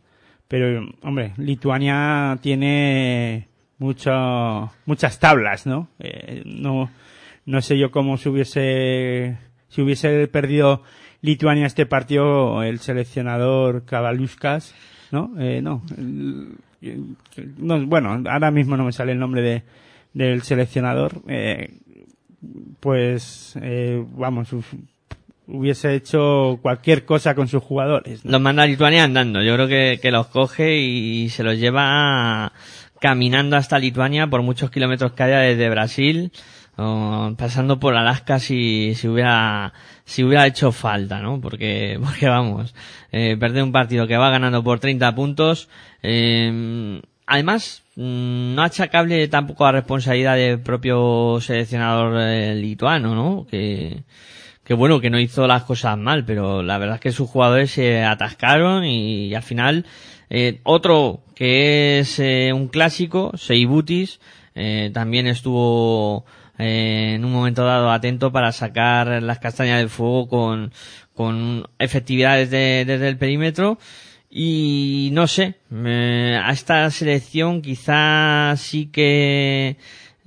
[0.48, 5.88] pero, hombre, Lituania tiene mucho, muchas tablas, ¿no?
[5.98, 6.90] Eh, no,
[7.44, 10.82] no sé yo cómo se hubiese, si hubiese perdido
[11.20, 14.74] Lituania este partido, el seleccionador Kavaluskas,
[15.10, 15.32] ¿no?
[15.38, 15.82] Eh, no,
[17.58, 19.62] no, bueno, ahora mismo no me sale el nombre de,
[20.12, 21.78] del seleccionador, eh,
[22.80, 24.48] pues, eh, vamos,
[25.46, 28.24] hubiese hecho cualquier cosa con sus jugadores.
[28.24, 32.52] Los manda a Lituania andando, yo creo que, que los coge y se los lleva
[33.00, 36.32] caminando hasta Lituania por muchos kilómetros que haya desde Brasil,
[36.76, 39.72] pasando por Alaska si, si hubiera,
[40.04, 41.40] si hubiera hecho falta, ¿no?
[41.40, 42.74] Porque, porque vamos,
[43.12, 45.68] eh, perder un partido que va ganando por 30 puntos,
[46.08, 53.46] eh, además, mm, no achacable tampoco a responsabilidad del propio seleccionador eh, lituano, ¿no?
[53.50, 54.04] Que,
[54.62, 57.72] que bueno, que no hizo las cosas mal, pero la verdad es que sus jugadores
[57.72, 59.84] se atascaron y, al final
[60.30, 64.20] eh, otro que es eh, un clásico, Seibutis,
[64.54, 66.24] eh, también estuvo
[66.58, 70.72] eh, en un momento dado atento para sacar las castañas del fuego con,
[71.14, 73.78] con efectividad desde, desde el perímetro
[74.38, 79.78] y no sé, eh, a esta selección quizás sí que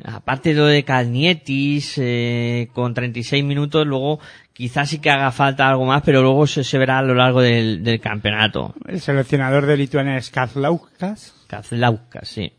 [0.04, 4.20] aparte de lo de Calnietis, eh, con 36 minutos, luego
[4.52, 7.40] quizás sí que haga falta algo más, pero luego se, se verá a lo largo
[7.42, 8.74] del, del campeonato.
[8.88, 11.36] El seleccionador de Lituania es Kazlauskas.
[11.46, 12.52] Kazlauskas, sí.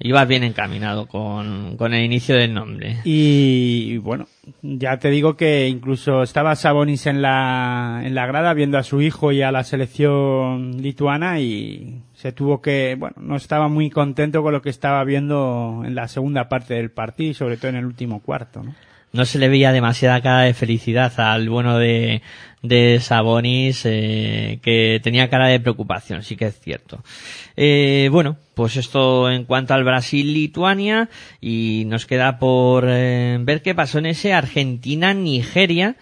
[0.00, 2.98] Ibas bien encaminado con, con el inicio del nombre.
[3.04, 4.26] Y bueno,
[4.62, 9.00] ya te digo que incluso estaba Sabonis en la, en la grada viendo a su
[9.00, 14.42] hijo y a la selección lituana y se tuvo que, bueno, no estaba muy contento
[14.42, 17.76] con lo que estaba viendo en la segunda parte del partido y sobre todo en
[17.76, 18.74] el último cuarto, ¿no?
[19.14, 22.20] no se le veía demasiada cara de felicidad al bueno de,
[22.62, 27.00] de Sabonis, eh, que tenía cara de preocupación, sí que es cierto.
[27.56, 31.08] Eh, bueno, pues esto en cuanto al Brasil-Lituania,
[31.40, 35.96] y nos queda por eh, ver qué pasó en ese Argentina-Nigeria,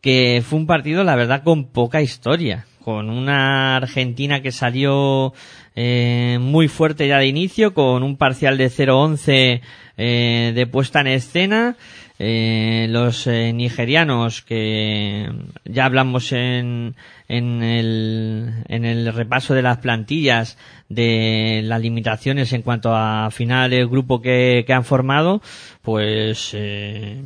[0.00, 5.32] que fue un partido, la verdad, con poca historia, con una Argentina que salió
[5.76, 9.60] eh, muy fuerte ya de inicio, con un parcial de 0-11
[9.96, 11.76] eh, de puesta en escena,
[12.24, 15.28] eh, los eh, nigerianos que
[15.64, 16.94] ya hablamos en,
[17.26, 20.56] en, el, repaso de las plantillas
[20.88, 25.42] de las limitaciones en cuanto a final el grupo que, que han formado
[25.82, 27.24] pues eh,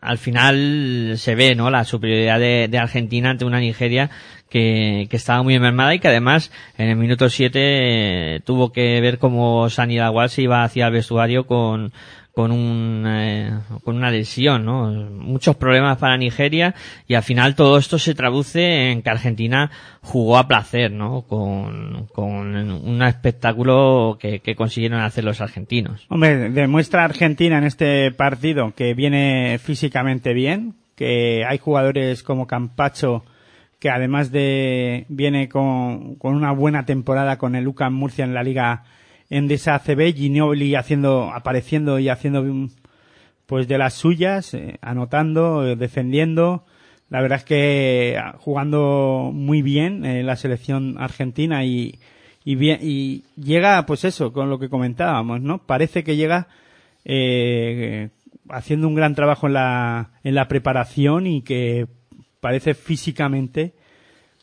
[0.00, 4.08] al final se ve no la superioridad de, Argentina ante una Nigeria
[4.48, 9.18] que, que estaba muy enfermada y que además en el minuto 7 tuvo que ver
[9.18, 11.92] cómo Sani Lawal se iba hacia el vestuario con
[12.40, 13.52] con un eh,
[13.84, 14.90] con una lesión, ¿no?
[14.90, 16.74] Muchos problemas para Nigeria
[17.06, 21.20] y al final todo esto se traduce en que Argentina jugó a placer, ¿no?
[21.28, 26.06] Con, con un espectáculo que, que consiguieron hacer los argentinos.
[26.08, 33.22] Hombre, demuestra Argentina en este partido que viene físicamente bien, que hay jugadores como Campacho
[33.78, 38.42] que además de viene con, con una buena temporada con el UCAM Murcia en la
[38.42, 38.84] Liga
[39.30, 42.68] Endesa ACB, Ginobili haciendo, apareciendo y haciendo
[43.46, 46.64] pues de las suyas, eh, anotando, eh, defendiendo.
[47.08, 51.98] La verdad es que ah, jugando muy bien en la selección argentina y,
[52.44, 55.58] y, bien, y llega, pues eso, con lo que comentábamos, ¿no?
[55.58, 56.48] Parece que llega
[57.04, 58.10] eh,
[58.48, 61.86] haciendo un gran trabajo en la, en la preparación y que
[62.40, 63.74] parece físicamente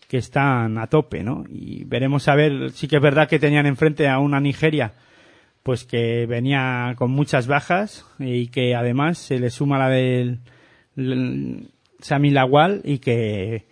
[0.08, 1.44] que están a tope, ¿no?
[1.50, 4.94] Y veremos a ver, sí que es verdad que tenían enfrente a una Nigeria,
[5.64, 10.40] pues que venía con muchas bajas y que además se le suma la del
[12.00, 13.66] Sami Lawal y que,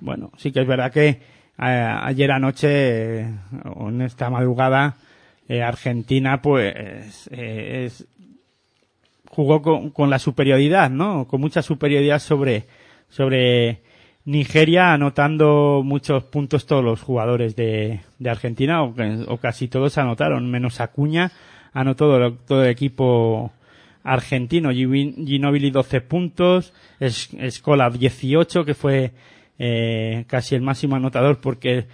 [0.00, 1.20] bueno, sí que es verdad que
[1.56, 3.26] ayer anoche,
[3.74, 4.96] o en esta madrugada,
[5.48, 8.06] eh, Argentina, pues, eh, es,
[9.28, 11.26] jugó con, con, la superioridad, ¿no?
[11.26, 12.66] Con mucha superioridad sobre,
[13.08, 13.82] sobre
[14.30, 18.94] Nigeria anotando muchos puntos todos los jugadores de, Argentina, o,
[19.26, 21.32] o, casi todos anotaron, menos Acuña,
[21.72, 23.52] anotó todo, el equipo
[24.04, 24.70] argentino.
[24.70, 29.12] Ginobili 12 puntos, Escola 18, que fue
[29.58, 31.86] eh, casi el máximo anotador porque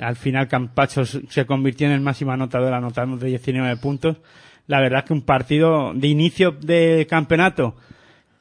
[0.00, 4.16] al final Campacho se convirtió en el máximo anotador anotando de 19 puntos.
[4.66, 7.76] La verdad que un partido de inicio de campeonato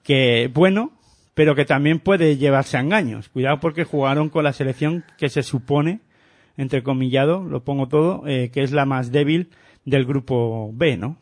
[0.04, 0.92] que bueno,
[1.34, 3.30] pero que también puede llevarse a engaños.
[3.30, 6.02] Cuidado porque jugaron con la selección que se supone,
[6.58, 9.50] entre comillado, lo pongo todo, eh, que es la más débil
[9.86, 11.18] del grupo B, ¿no?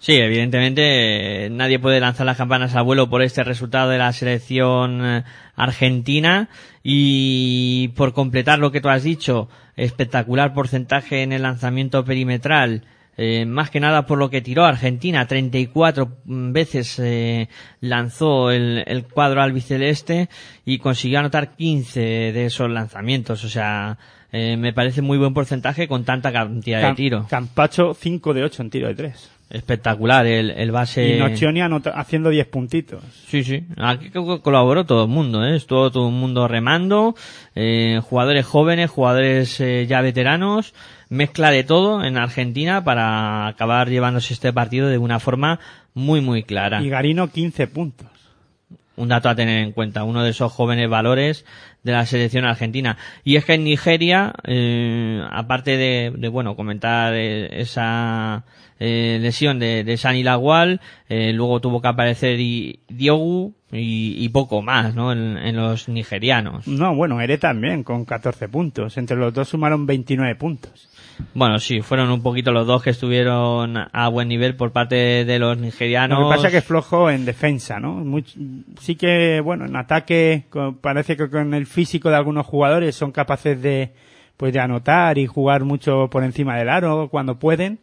[0.00, 5.04] Sí, evidentemente nadie puede lanzar las campanas al vuelo por este resultado de la selección
[5.04, 5.24] eh,
[5.56, 6.48] argentina
[6.84, 12.84] y por completar lo que tú has dicho, espectacular porcentaje en el lanzamiento perimetral,
[13.18, 17.48] eh, más que nada por lo que tiró Argentina, 34 veces eh,
[17.80, 20.28] lanzó el, el, cuadro albiceleste
[20.64, 23.98] y consiguió anotar 15 de esos lanzamientos, o sea,
[24.30, 27.26] eh, me parece muy buen porcentaje con tanta cantidad Cam de tiro.
[27.28, 29.30] Campacho 5 de 8 en tiro de 3.
[29.50, 31.16] Espectacular el, el base.
[31.16, 31.62] Y Nocioni
[31.94, 33.02] haciendo 10 puntitos.
[33.28, 33.64] Sí, sí.
[33.78, 35.56] Aquí colaboró todo el mundo, ¿eh?
[35.56, 37.14] Estuvo todo el mundo remando.
[37.54, 40.74] Eh, jugadores jóvenes, jugadores eh, ya veteranos.
[41.08, 45.60] Mezcla de todo en Argentina para acabar llevándose este partido de una forma
[45.94, 46.82] muy, muy clara.
[46.82, 48.08] Y Garino 15 puntos
[48.98, 51.46] un dato a tener en cuenta, uno de esos jóvenes valores
[51.84, 52.98] de la selección argentina.
[53.24, 58.44] Y es que en Nigeria, eh, aparte de, de, bueno, comentar eh, esa
[58.80, 64.28] eh, lesión de, de Sani Lagual, eh, luego tuvo que aparecer y, Diogu y, y,
[64.30, 65.12] poco más, ¿no?
[65.12, 66.66] En, en, los nigerianos.
[66.66, 68.96] No, bueno, Ere también, con 14 puntos.
[68.98, 70.88] Entre los dos sumaron 29 puntos.
[71.34, 75.38] Bueno, sí, fueron un poquito los dos que estuvieron a buen nivel por parte de
[75.38, 76.18] los nigerianos.
[76.18, 77.94] Lo que pasa es que es flojo en defensa, ¿no?
[77.94, 78.24] Muy,
[78.80, 80.44] sí que, bueno, en ataque
[80.80, 83.92] parece que con el físico de algunos jugadores son capaces de,
[84.36, 87.80] pues de anotar y jugar mucho por encima del aro cuando pueden,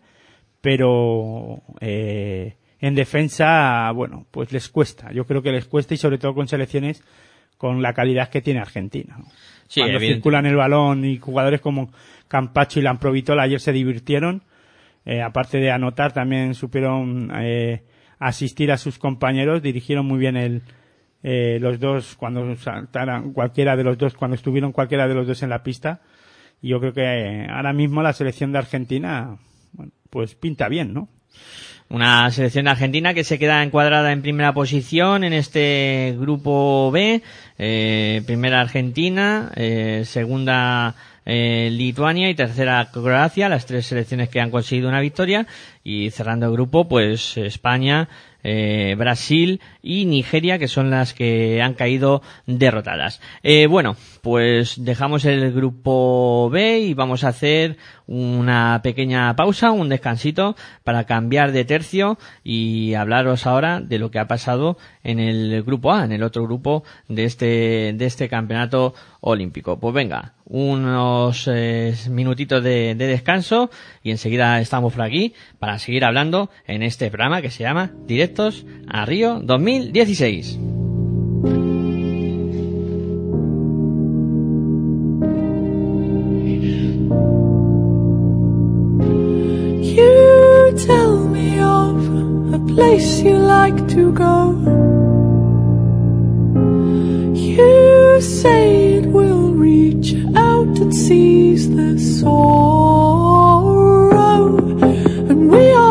[0.62, 5.12] pero eh, en defensa, bueno, pues les cuesta.
[5.12, 7.04] Yo creo que les cuesta y sobre todo con selecciones
[7.58, 9.16] con la calidad que tiene Argentina.
[9.18, 9.26] ¿no?
[9.68, 10.18] Sí, Cuando evidente.
[10.18, 11.92] circulan el balón y jugadores como
[12.36, 14.44] Campacho y Lamprovitola ayer se divirtieron.
[15.06, 17.84] Eh, aparte de anotar, también supieron eh,
[18.20, 20.62] asistir a sus compañeros, dirigieron muy bien el,
[21.24, 25.44] eh, los dos cuando saltaran cualquiera de los dos, cuando estuvieron cualquiera de los dos
[25.44, 26.02] en la pista.
[26.62, 29.38] Y yo creo que ahora mismo la selección de Argentina,
[30.10, 31.08] pues pinta bien, ¿no?
[31.88, 37.22] Una selección argentina que se queda encuadrada en primera posición en este grupo B.
[38.26, 39.52] Primera Argentina,
[40.04, 40.96] segunda
[41.26, 45.48] eh, Lituania y tercera Croacia, las tres selecciones que han conseguido una victoria.
[45.84, 48.10] Y cerrando el grupo, pues España,
[48.48, 53.20] eh, Brasil y Nigeria, que son las que han caído derrotadas.
[53.42, 59.90] Eh, bueno, pues dejamos el grupo B y vamos a hacer una pequeña pausa, un
[59.90, 65.64] descansito para cambiar de tercio y hablaros ahora de lo que ha pasado en el
[65.64, 69.80] grupo A, en el otro grupo de este, de este campeonato olímpico.
[69.80, 73.70] Pues venga, unos eh, minutitos de, descanso
[74.04, 78.66] y enseguida estamos por aquí para seguir hablando en este programa que se llama Directos
[78.88, 80.60] a Río 2016.
[100.94, 103.36] Sees the sorrow,
[105.30, 105.85] and we always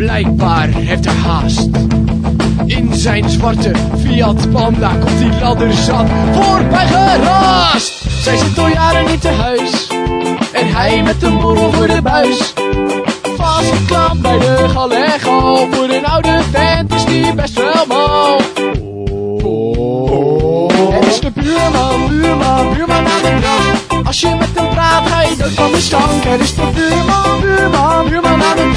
[0.00, 1.68] Blijkbaar heeft hij haast.
[2.66, 8.02] In zijn zwarte Fiat Panda komt die ladderzat voorbij geraast.
[8.22, 9.88] Zij zit al jaren niet te huis.
[10.52, 12.54] En hij met een borrel voor de buis.
[13.36, 15.66] Vastgeklampt bij de galego.
[15.70, 18.36] Voor een oude vent is die best wel mal.
[20.94, 23.72] Het is de buurman, buurman, buurman aan de.
[24.04, 26.24] Als je met hem praat, ga je van de stank.
[26.24, 28.70] Het is de buurman, buurman, buurman aan de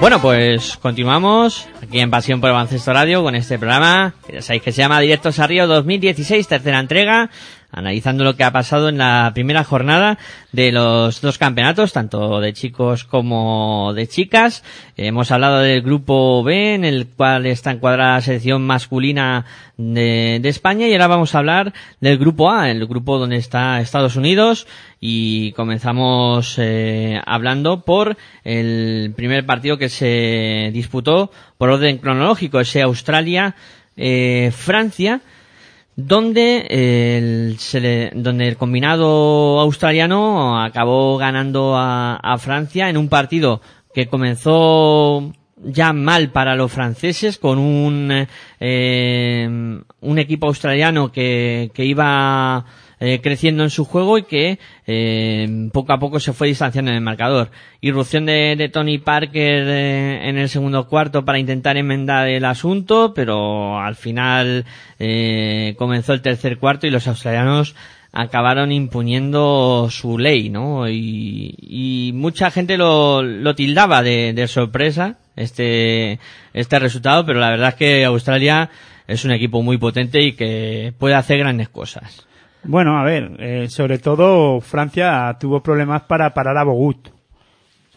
[0.00, 4.42] Bueno, pues continuamos aquí en Pasión por el Baloncesto Radio con este programa que ya
[4.42, 7.30] sabéis que se llama Directos a Río 2016, tercera entrega,
[7.72, 10.18] analizando lo que ha pasado en la primera jornada
[10.52, 14.64] de los dos campeonatos, tanto de chicos como de chicas.
[14.96, 19.44] Hemos hablado del grupo B, en el cual está encuadrada la selección masculina
[19.76, 24.16] de, España, y ahora vamos a hablar del grupo A, el grupo donde está Estados
[24.16, 24.66] Unidos,
[25.00, 32.82] y comenzamos eh, hablando por el primer partido que se disputó por orden cronológico, ese
[32.82, 35.22] Australia-Francia,
[36.06, 43.60] donde el, sele- donde el combinado australiano acabó ganando a, a Francia en un partido
[43.94, 45.32] que comenzó
[45.62, 48.26] ya mal para los franceses con un
[48.60, 49.48] eh,
[50.00, 52.64] un equipo australiano que, que iba
[53.00, 56.98] eh, creciendo en su juego y que eh, poco a poco se fue distanciando en
[56.98, 57.50] el marcador.
[57.80, 63.12] Irrupción de, de Tony Parker eh, en el segundo cuarto para intentar enmendar el asunto,
[63.14, 64.66] pero al final
[64.98, 67.74] eh, comenzó el tercer cuarto y los australianos
[68.12, 70.88] acabaron imponiendo su ley, ¿no?
[70.88, 76.18] Y, y mucha gente lo, lo tildaba de, de sorpresa este,
[76.52, 78.68] este resultado, pero la verdad es que Australia
[79.06, 82.26] es un equipo muy potente y que puede hacer grandes cosas.
[82.62, 87.08] Bueno, a ver, eh, sobre todo Francia tuvo problemas para parar a Bogut.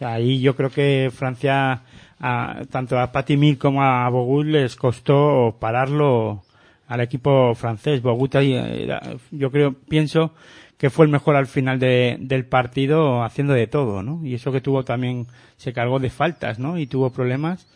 [0.00, 1.82] Ahí yo creo que Francia,
[2.20, 6.42] a- tanto a Patty Mills como a Bogut les costó pararlo
[6.88, 8.00] al equipo francés.
[8.02, 10.32] Bogut era- yo creo, pienso
[10.78, 14.24] que fue el mejor al final de- del partido haciendo de todo, ¿no?
[14.24, 16.78] Y eso que tuvo también, se cargó de faltas, ¿no?
[16.78, 17.66] Y tuvo problemas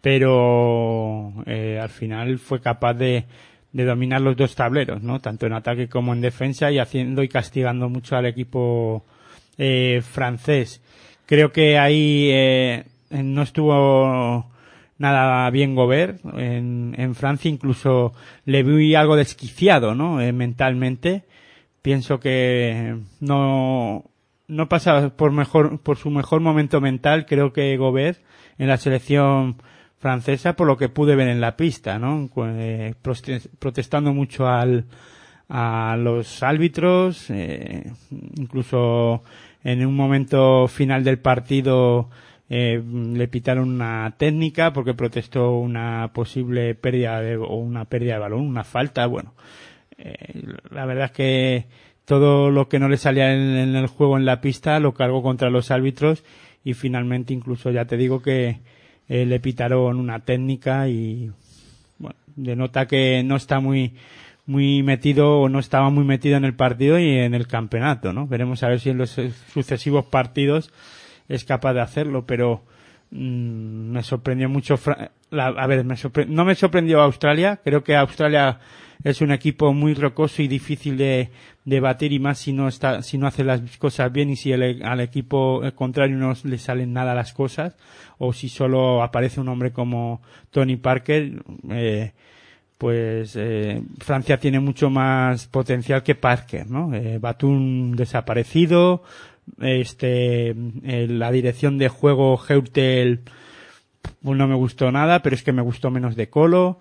[0.00, 3.24] pero eh, al final fue capaz de,
[3.72, 5.20] de dominar los dos tableros, ¿no?
[5.20, 9.04] Tanto en ataque como en defensa y haciendo y castigando mucho al equipo
[9.56, 10.82] eh, francés.
[11.26, 14.50] Creo que ahí eh, no estuvo
[14.98, 18.12] nada bien Gobert en, en Francia, incluso
[18.44, 20.20] le vi algo desquiciado, ¿no?
[20.20, 21.24] Eh, mentalmente.
[21.82, 24.04] Pienso que no,
[24.48, 28.18] no pasa por mejor, por su mejor momento mental, creo que Gobert
[28.58, 29.56] en la selección
[29.98, 32.30] francesa, por lo que pude ver en la pista, ¿no?
[32.36, 32.94] Eh,
[33.58, 34.84] protestando mucho al,
[35.48, 37.92] a los árbitros, eh,
[38.36, 39.22] incluso
[39.64, 42.08] en un momento final del partido
[42.48, 48.20] eh, le pitaron una técnica porque protestó una posible pérdida de, o una pérdida de
[48.20, 49.34] balón, una falta, bueno.
[50.70, 51.66] La verdad es que
[52.04, 55.24] todo lo que no le salía en, en el juego en la pista lo cargó
[55.24, 56.22] contra los árbitros
[56.62, 58.60] y finalmente incluso ya te digo que
[59.08, 61.30] eh, le pitaron una técnica y
[61.98, 63.94] bueno, denota que no está muy
[64.46, 68.26] muy metido o no estaba muy metido en el partido y en el campeonato, ¿no?
[68.26, 69.14] Veremos a ver si en los
[69.52, 70.72] sucesivos partidos
[71.28, 72.62] es capaz de hacerlo, pero
[73.10, 74.78] mm, me sorprendió mucho.
[75.30, 77.60] La- a ver, me sorpre- no me sorprendió Australia.
[77.62, 78.58] Creo que Australia
[79.04, 81.30] es un equipo muy rocoso y difícil de,
[81.64, 84.52] de batir y más si no está, si no hace las cosas bien y si
[84.52, 87.76] al equipo contrario no le salen nada las cosas
[88.18, 91.42] o si solo aparece un hombre como Tony Parker.
[91.70, 92.12] Eh,
[92.78, 96.94] pues eh, Francia tiene mucho más potencial que Parker, ¿no?
[96.94, 99.02] Eh, Batum desaparecido,
[99.60, 103.22] este, eh, la dirección de juego Heutel
[104.22, 106.78] pues no me gustó nada, pero es que me gustó menos de Colo.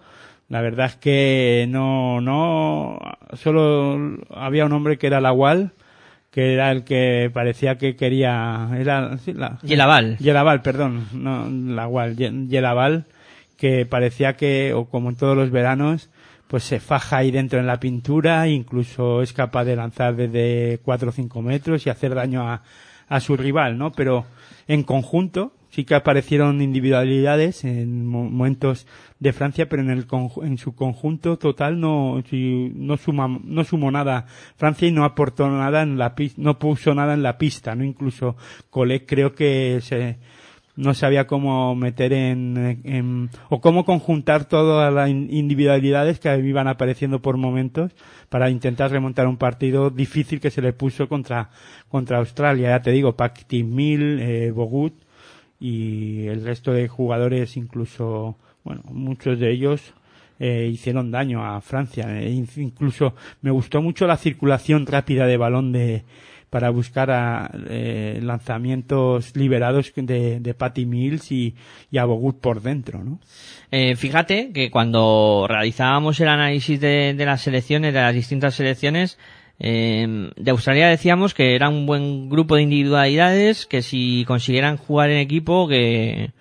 [0.50, 3.00] La verdad es que no, no,
[3.34, 5.72] solo había un hombre que era Lawal,
[6.32, 10.18] que era el que parecía que quería, era, sí, la, Yelaval.
[10.20, 13.06] Yelaval, perdón, no, Lawal, Ye- Yelaval,
[13.58, 16.10] que parecía que, o como en todos los veranos,
[16.48, 21.10] pues se faja ahí dentro en la pintura, incluso es capaz de lanzar desde 4
[21.10, 22.62] o 5 metros y hacer daño a,
[23.10, 23.92] a su rival, ¿no?
[23.92, 24.26] Pero
[24.70, 28.88] en conjunto sí que aparecieron individualidades en mo- momentos
[29.20, 30.06] de Francia, pero en el
[30.44, 34.26] en su conjunto total no no suma no sumó nada.
[34.56, 38.36] Francia y no aportó nada en la no puso nada en la pista, no incluso
[38.70, 40.18] Collet creo que se
[40.76, 46.68] no sabía cómo meter en, en- o cómo conjuntar todas las in- individualidades que iban
[46.68, 47.92] apareciendo por momentos
[48.30, 51.50] para intentar remontar un partido difícil que se le puso contra
[51.90, 52.70] contra Australia.
[52.70, 54.94] Ya te digo Pacti Mil eh, Bogut
[55.60, 59.94] y el resto de jugadores incluso bueno muchos de ellos
[60.40, 65.38] eh, hicieron daño a Francia Eh, in- incluso me gustó mucho la circulación rápida de
[65.38, 66.04] balón de
[66.50, 71.56] para buscar a, eh, lanzamientos liberados de, de Patty Mills y,
[71.92, 73.20] y a Bogut por dentro, ¿no?
[73.70, 79.18] Eh, fíjate que cuando realizábamos el análisis de, de las selecciones, de las distintas selecciones,
[79.60, 85.10] eh, de Australia decíamos que era un buen grupo de individualidades, que si consiguieran jugar
[85.10, 86.32] en equipo, que...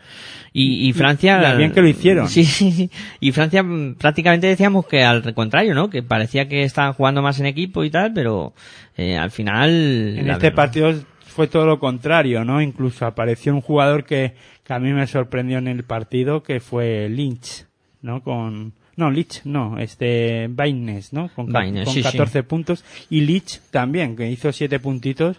[0.53, 1.53] Y, y Francia...
[1.55, 2.29] Y bien que lo hicieron.
[2.29, 2.91] Sí, sí, sí.
[3.21, 5.91] Y Francia mm, prácticamente decíamos que al contrario, ¿no?
[5.91, 8.55] Que parecía que estaban jugando más en equipo y tal, pero
[8.97, 9.71] eh, al final...
[10.19, 12.63] En este verdad- partido fue todo lo contrario, ¿no?
[12.63, 14.33] Incluso apareció un jugador que,
[14.65, 17.67] que a mí me sorprendió en el partido, que fue Lynch,
[18.01, 18.23] ¿no?
[18.23, 21.29] Con, no, Lynch, no, este, Baines, ¿no?
[21.35, 22.11] Con, Baines, con sí, sí.
[22.11, 22.85] 14 puntos.
[23.11, 25.37] Y Lynch también, que hizo 7 puntitos.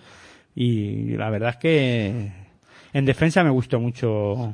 [0.55, 2.31] Y la verdad es que
[2.93, 4.53] en defensa me gustó mucho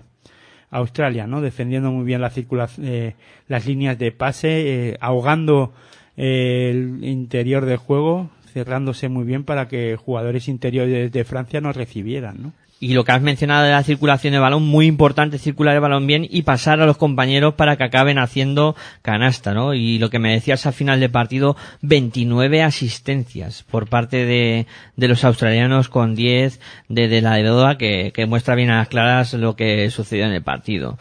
[0.69, 1.41] Australia, ¿no?
[1.41, 3.15] Defendiendo muy bien la circulación, eh,
[3.47, 5.73] las líneas de pase, eh, ahogando
[6.17, 11.73] eh, el interior del juego, cerrándose muy bien para que jugadores interiores de Francia no
[11.73, 12.53] recibieran, ¿no?
[12.83, 16.05] Y lo que has mencionado de la circulación de balón, muy importante circular el balón
[16.05, 19.73] bien y pasar a los compañeros para que acaben haciendo canasta, ¿no?
[19.73, 24.67] Y lo que me decías al final del partido, 29 asistencias por parte de,
[24.97, 26.59] de los australianos con 10
[26.89, 30.33] de, de la de que, que muestra bien a las claras lo que sucedió en
[30.33, 30.97] el partido.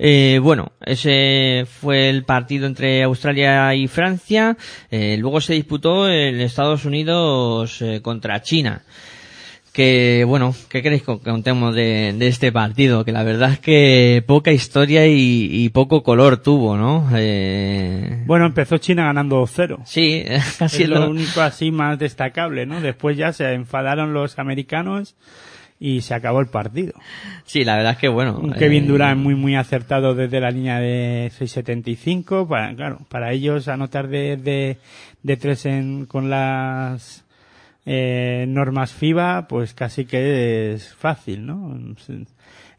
[0.00, 4.56] Eh, bueno, ese fue el partido entre Australia y Francia.
[4.90, 8.82] Eh, luego se disputó el Estados Unidos eh, contra China
[9.72, 13.04] que bueno, ¿qué queréis que contemos de, de este partido?
[13.04, 17.08] Que la verdad es que poca historia y, y poco color tuvo, ¿no?
[17.14, 19.80] Eh, Bueno, empezó China ganando 0.
[19.84, 20.24] sí,
[20.58, 22.80] casi es lo lo- único así más destacable, ¿no?
[22.80, 25.14] Después ya se enfadaron los americanos
[25.82, 26.92] y se acabó el partido.
[27.44, 28.38] sí, la verdad es que bueno.
[28.38, 33.32] Un Kevin eh, Durant muy muy acertado desde la línea de 6.75 para claro para
[33.32, 34.76] ellos anotar de de,
[35.22, 37.24] de tres en, con las
[37.86, 41.96] eh, normas FIBA pues casi que es fácil no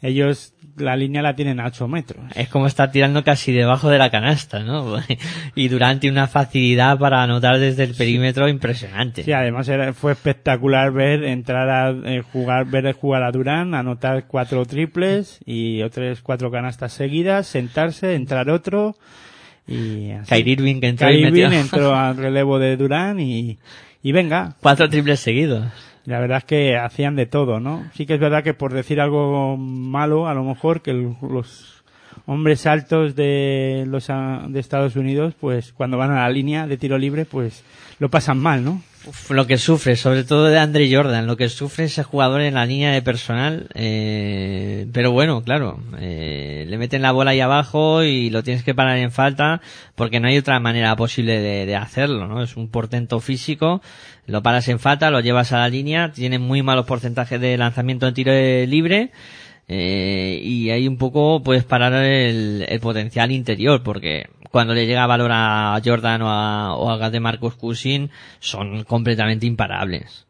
[0.01, 3.99] ellos la línea la tienen a 8 metros Es como estar tirando casi debajo de
[3.99, 4.95] la canasta, ¿no?
[5.55, 9.23] y Durant tiene una facilidad para anotar desde el perímetro impresionante.
[9.23, 14.25] Sí, además era, fue espectacular ver entrar a eh, jugar, ver jugar a Durán, anotar
[14.27, 18.95] cuatro triples y otras cuatro canastas seguidas, sentarse, entrar otro
[19.67, 20.09] y.
[20.27, 23.59] Kyrie Irving que entró y metió Irving entró al relevo de Durán y,
[24.03, 24.55] y venga.
[24.61, 25.65] cuatro triples seguidos.
[26.05, 27.85] La verdad es que hacían de todo, ¿no?
[27.93, 31.80] Sí que es verdad que por decir algo malo, a lo mejor que los
[32.31, 36.77] hombres altos de los ah, de Estados Unidos, pues cuando van a la línea de
[36.77, 37.63] tiro libre, pues
[37.99, 38.81] lo pasan mal, ¿no?
[39.29, 42.65] Lo que sufre, sobre todo de Andre Jordan, lo que sufre ese jugador en la
[42.65, 48.29] línea de personal, eh, pero bueno, claro, eh, le meten la bola ahí abajo y
[48.29, 49.59] lo tienes que parar en falta
[49.95, 52.43] porque no hay otra manera posible de, de hacerlo, ¿no?
[52.43, 53.81] Es un portento físico,
[54.25, 58.07] lo paras en falta, lo llevas a la línea, tiene muy malos porcentajes de lanzamiento
[58.07, 59.11] en tiro libre,
[59.67, 65.07] eh, y ahí un poco puedes parar el, el potencial interior porque cuando le llega
[65.07, 70.27] valor a Jordan o a, o a de Marcus Cousin, son completamente imparables.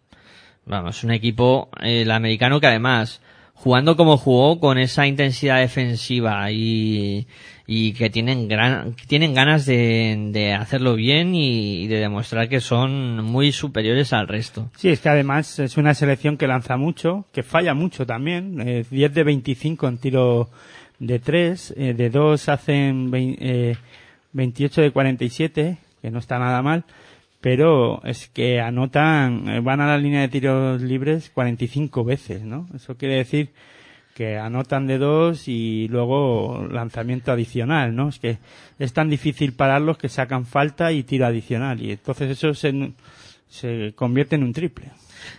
[0.66, 3.22] Vamos, un equipo, el americano que además,
[3.56, 7.28] jugando como jugó, con esa intensidad defensiva y,
[7.68, 13.24] y que tienen gran, tienen ganas de, de hacerlo bien y, de demostrar que son
[13.24, 14.70] muy superiores al resto.
[14.76, 18.62] Sí, es que además es una selección que lanza mucho, que falla mucho también.
[18.68, 20.50] Eh, 10 de 25 en tiro
[21.00, 23.76] de 3, eh, de 2 hacen vein- eh,
[24.34, 26.84] 28 de 47, que no está nada mal,
[27.42, 32.68] pero es que anotan, eh, van a la línea de tiros libres 45 veces, ¿no?
[32.76, 33.50] Eso quiere decir
[34.14, 38.10] que anotan de dos y luego lanzamiento adicional, ¿no?
[38.10, 38.38] Es que
[38.80, 42.94] es tan difícil pararlos que sacan falta y tiro adicional y entonces eso se,
[43.48, 44.92] se convierte en un triple.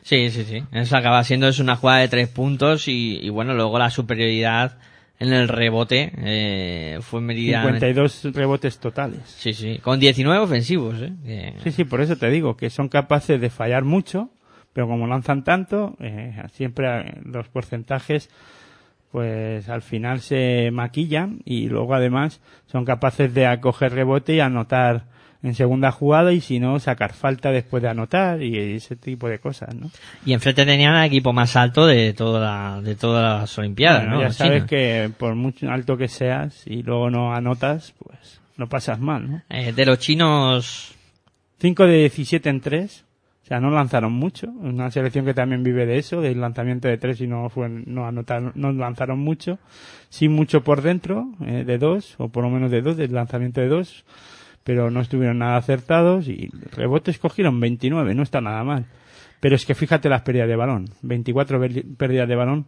[0.02, 0.62] Sí, sí, sí.
[0.72, 4.78] Eso acaba siendo es una jugada de tres puntos y, y bueno, luego la superioridad
[5.22, 7.62] en el rebote eh, fue medida.
[7.62, 9.20] 52 rebotes totales.
[9.24, 9.78] Sí, sí.
[9.78, 11.54] Con 19 ofensivos, ¿eh?
[11.62, 14.30] Sí, sí, por eso te digo que son capaces de fallar mucho,
[14.72, 18.30] pero como lanzan tanto, eh, siempre los porcentajes,
[19.12, 25.04] pues al final se maquillan y luego además son capaces de acoger rebote y anotar
[25.42, 29.38] en segunda jugada y si no sacar falta después de anotar y ese tipo de
[29.38, 29.90] cosas, ¿no?
[30.24, 34.16] Y enfrente tenían al equipo más alto de toda la, de todas las Olimpiadas, Bueno,
[34.16, 34.22] ¿no?
[34.22, 39.00] ya sabes que por mucho alto que seas y luego no anotas, pues no pasas
[39.00, 39.42] mal, ¿no?
[39.50, 40.94] Eh, de los chinos,
[41.58, 43.04] 5 de 17 en 3.
[43.52, 44.46] Sea, no lanzaron mucho.
[44.46, 48.06] Una selección que también vive de eso, del lanzamiento de 3 y no fue, no
[48.06, 49.58] anotaron, no lanzaron mucho.
[50.08, 53.60] Sí mucho por dentro, eh, de 2, o por lo menos de 2, del lanzamiento
[53.60, 54.06] de 2.
[54.64, 58.86] Pero no estuvieron nada acertados y rebotes cogieron 29, no está nada mal.
[59.40, 60.86] Pero es que fíjate las pérdidas de balón.
[61.02, 62.64] 24 ver- pérdidas de balón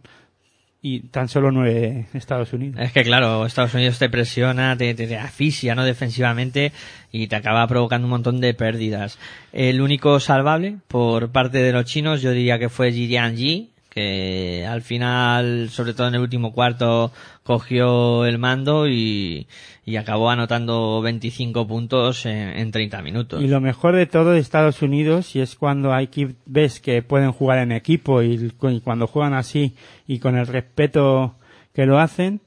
[0.87, 2.79] y tan solo 9 Estados Unidos.
[2.79, 5.83] es que claro, Estados Unidos te presiona, te, te, te asfixia, ¿no?
[5.83, 6.73] Defensivamente
[7.11, 9.19] y te acaba provocando un montón de pérdidas.
[9.55, 14.67] El único salvable por parte de los chinos, yo diría que fue Jian Ji, que
[14.67, 17.13] al final, sobre todo en el último cuarto,
[17.45, 19.47] cogió el mando y,
[19.85, 23.43] y acabó anotando 25 puntos en, en 30 minutos.
[23.43, 27.03] Y lo mejor de todo de Estados Unidos, y es cuando hay que ves que
[27.03, 28.51] pueden jugar en equipo y,
[28.83, 29.75] cuando juegan así
[30.09, 31.37] y con el respeto
[31.73, 32.41] que lo hacen,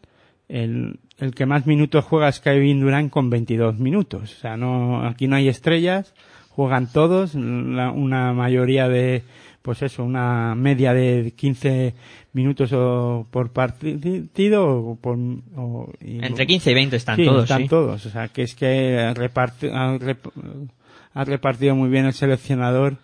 [0.49, 4.33] el, el que más minutos juega es Kevin Durant con 22 minutos.
[4.33, 6.13] O sea, no, aquí no hay estrellas,
[6.49, 9.23] juegan todos, una mayoría de,
[9.67, 11.93] pues eso, una media de 15
[12.31, 15.17] minutos o por partido o por,
[15.57, 17.67] o- y- Entre 15 y 20 están Sí, todos, están sí.
[17.67, 18.05] todos.
[18.05, 20.69] O sea, que es que rep-
[21.13, 22.95] ha repartido muy bien el seleccionador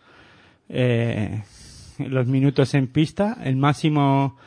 [0.70, 1.42] eh,
[1.98, 3.38] los minutos en pista.
[3.44, 4.38] El máximo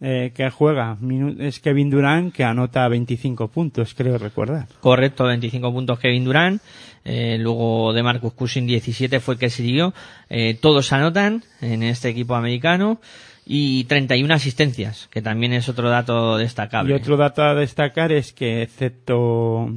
[0.00, 0.98] eh, que juega
[1.38, 4.66] es Kevin Durant, que anota 25 puntos, creo recordar.
[4.80, 6.62] Correcto, 25 puntos Kevin Durant.
[7.04, 9.94] Eh, luego de Marcus Cousins 17 fue el que siguió.
[10.28, 13.00] Eh, todos anotan en este equipo americano.
[13.46, 16.92] Y 31 asistencias, que también es otro dato destacable.
[16.92, 19.70] Y otro dato a destacar es que, excepto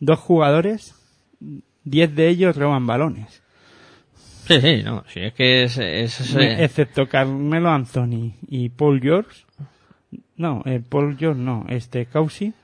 [0.00, 0.94] dos jugadores,
[1.84, 3.42] 10 de ellos roban balones.
[4.48, 9.42] Sí, sí, no, sí, es que es, es- es, excepto Carmelo Anthony y Paul George.
[10.36, 12.54] No, eh, Paul George no, este Cousin,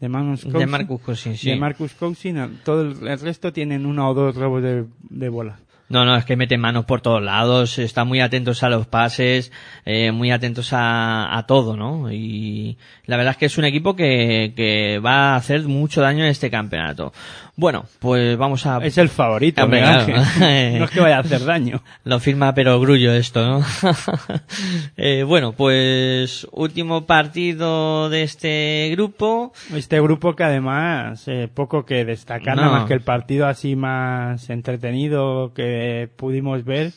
[0.00, 0.66] de Marcus de.
[0.66, 1.50] Marcus Cousins, sí.
[1.50, 5.28] de Marcus Cousin, el- todo el, el resto tienen uno o dos robos de, de
[5.28, 5.58] bola.
[5.90, 9.52] No, no, es que meten manos por todos lados, están muy atentos a los pases,
[9.84, 12.10] eh, muy atentos a, a todo, ¿no?
[12.10, 16.24] Y la verdad es que es un equipo que, que va a hacer mucho daño
[16.24, 17.12] en este campeonato.
[17.56, 18.78] Bueno, pues vamos a...
[18.84, 20.06] Es el favorito, Hombre, claro.
[20.08, 21.82] No es que vaya a hacer daño.
[22.04, 23.64] Lo firma pero grullo esto, ¿no?
[24.96, 29.52] Eh, bueno, pues último partido de este grupo.
[29.74, 32.62] Este grupo que además eh, poco que destacar, No.
[32.62, 36.92] nada más que el partido así más entretenido que pudimos ver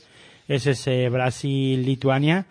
[0.47, 2.45] es ese Brasil-Lituania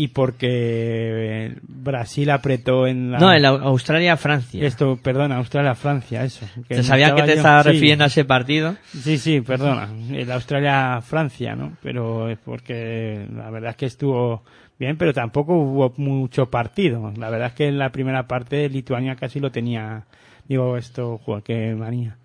[0.00, 3.18] y porque Brasil apretó en la...
[3.18, 4.64] No, en Australia-Francia.
[4.64, 6.46] Esto, perdona, Australia-Francia, eso.
[6.68, 7.70] Te me sabía que te yo- estaba sí.
[7.70, 8.76] refiriendo a ese partido.
[8.86, 9.88] Sí, sí, perdona.
[10.12, 11.72] El Australia-Francia, ¿no?
[11.82, 14.44] Pero es porque la verdad es que estuvo
[14.78, 17.12] bien, pero tampoco hubo mucho partido.
[17.16, 20.04] La verdad es que en la primera parte Lituania casi lo tenía.
[20.46, 22.18] Digo, esto, qué manía.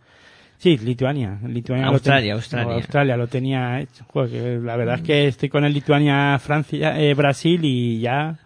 [0.63, 1.39] Sí, Lituania.
[1.45, 2.67] Lituania lo Australia, ten- Australia.
[2.69, 4.05] no, Australia lo tenía hecho.
[4.07, 8.37] Joder, la verdad es que estoy con el Lituania-Francia, eh, Brasil y ya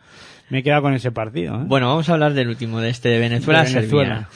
[0.49, 1.61] me he quedado con ese partido.
[1.61, 1.65] ¿eh?
[1.67, 3.63] Bueno, vamos a hablar del último, de este de Venezuela.
[3.65, 4.29] De Venezuela.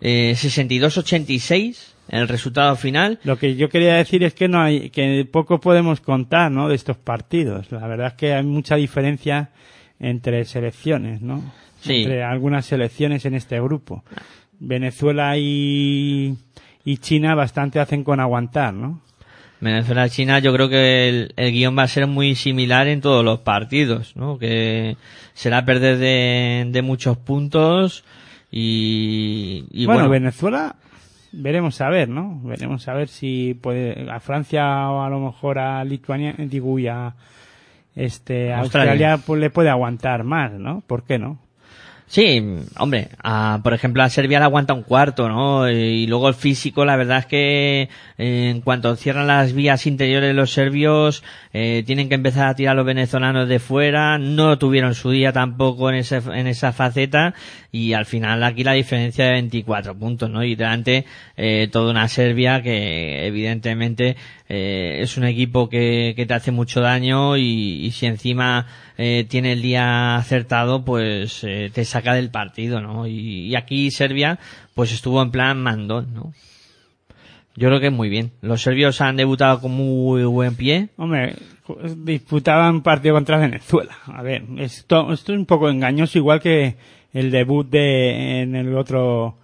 [0.00, 3.18] Eh, 62-86, el resultado final.
[3.24, 6.68] Lo que yo quería decir es que no hay, que poco podemos contar, ¿no?
[6.68, 7.72] De estos partidos.
[7.72, 9.50] La verdad es que hay mucha diferencia
[9.98, 11.42] entre selecciones, ¿no?
[11.80, 12.02] Sí.
[12.02, 14.04] Entre algunas selecciones en este grupo.
[14.60, 16.36] Venezuela y,
[16.84, 19.00] y China bastante hacen con aguantar, ¿no?
[19.60, 23.40] Venezuela-China yo creo que el, el guion va a ser muy similar en todos los
[23.40, 24.38] partidos, ¿no?
[24.38, 24.96] Que
[25.32, 28.04] será perder de, de muchos puntos
[28.50, 30.76] y, y bueno, bueno, Venezuela
[31.32, 32.40] veremos a ver, ¿no?
[32.44, 36.86] Veremos a ver si puede a Francia o a lo mejor a Lituania, digo, y
[36.86, 37.14] a
[37.94, 38.52] este.
[38.52, 40.82] Australia pues le puede aguantar más, ¿no?
[40.86, 41.38] ¿Por qué no?
[42.06, 42.40] Sí,
[42.78, 43.08] hombre,
[43.62, 45.68] por ejemplo a Serbia le aguanta un cuarto, ¿no?
[45.68, 47.88] Y luego el físico, la verdad es que
[48.18, 52.72] eh, en cuanto cierran las vías interiores los serbios, eh, tienen que empezar a tirar
[52.72, 57.34] a los venezolanos de fuera, no tuvieron su día tampoco en, en esa faceta
[57.74, 60.44] y al final aquí la diferencia de 24 puntos, ¿no?
[60.44, 61.04] Y delante
[61.36, 64.16] eh, toda una Serbia que evidentemente
[64.48, 69.26] eh, es un equipo que, que te hace mucho daño y, y si encima eh,
[69.28, 73.08] tiene el día acertado, pues eh, te saca del partido, ¿no?
[73.08, 74.38] Y, y aquí Serbia,
[74.74, 76.32] pues estuvo en plan mandón, ¿no?
[77.56, 78.30] Yo creo que muy bien.
[78.40, 80.90] Los serbios han debutado con muy buen pie.
[80.96, 81.34] Hombre,
[81.96, 83.96] disputaban partido contra Venezuela.
[84.06, 86.76] A ver, esto, esto es un poco engañoso, igual que
[87.14, 89.36] el debut de en el otro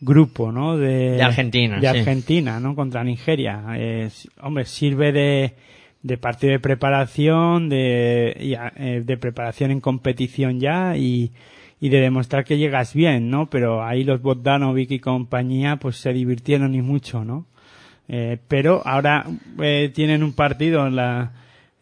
[0.00, 0.76] grupo, ¿no?
[0.76, 1.98] De, De Argentina, De sí.
[1.98, 2.74] Argentina, ¿no?
[2.74, 3.62] Contra Nigeria.
[3.78, 5.54] Es- hombre, sirve de,
[6.02, 8.34] de partido de preparación, de,
[8.76, 11.30] eh, de preparación en competición ya y,
[11.80, 13.46] y de demostrar que llegas bien, ¿no?
[13.48, 17.46] Pero ahí los Bogdanovic y compañía pues se divirtieron y mucho, ¿no?
[18.08, 19.24] Eh, pero ahora
[19.60, 21.32] eh, tienen un partido en la,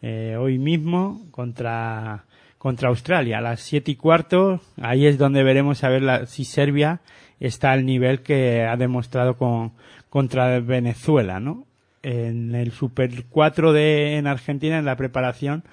[0.03, 2.23] eh, hoy mismo contra,
[2.61, 4.61] contra Australia a las siete y cuarto.
[4.79, 7.01] Ahí es donde veremos a ver la- si Serbia
[7.39, 9.71] está al nivel que ha demostrado con,
[10.11, 11.65] contra Venezuela, ¿no?
[12.03, 15.63] En el Super 4 de, en Argentina, en la preparación,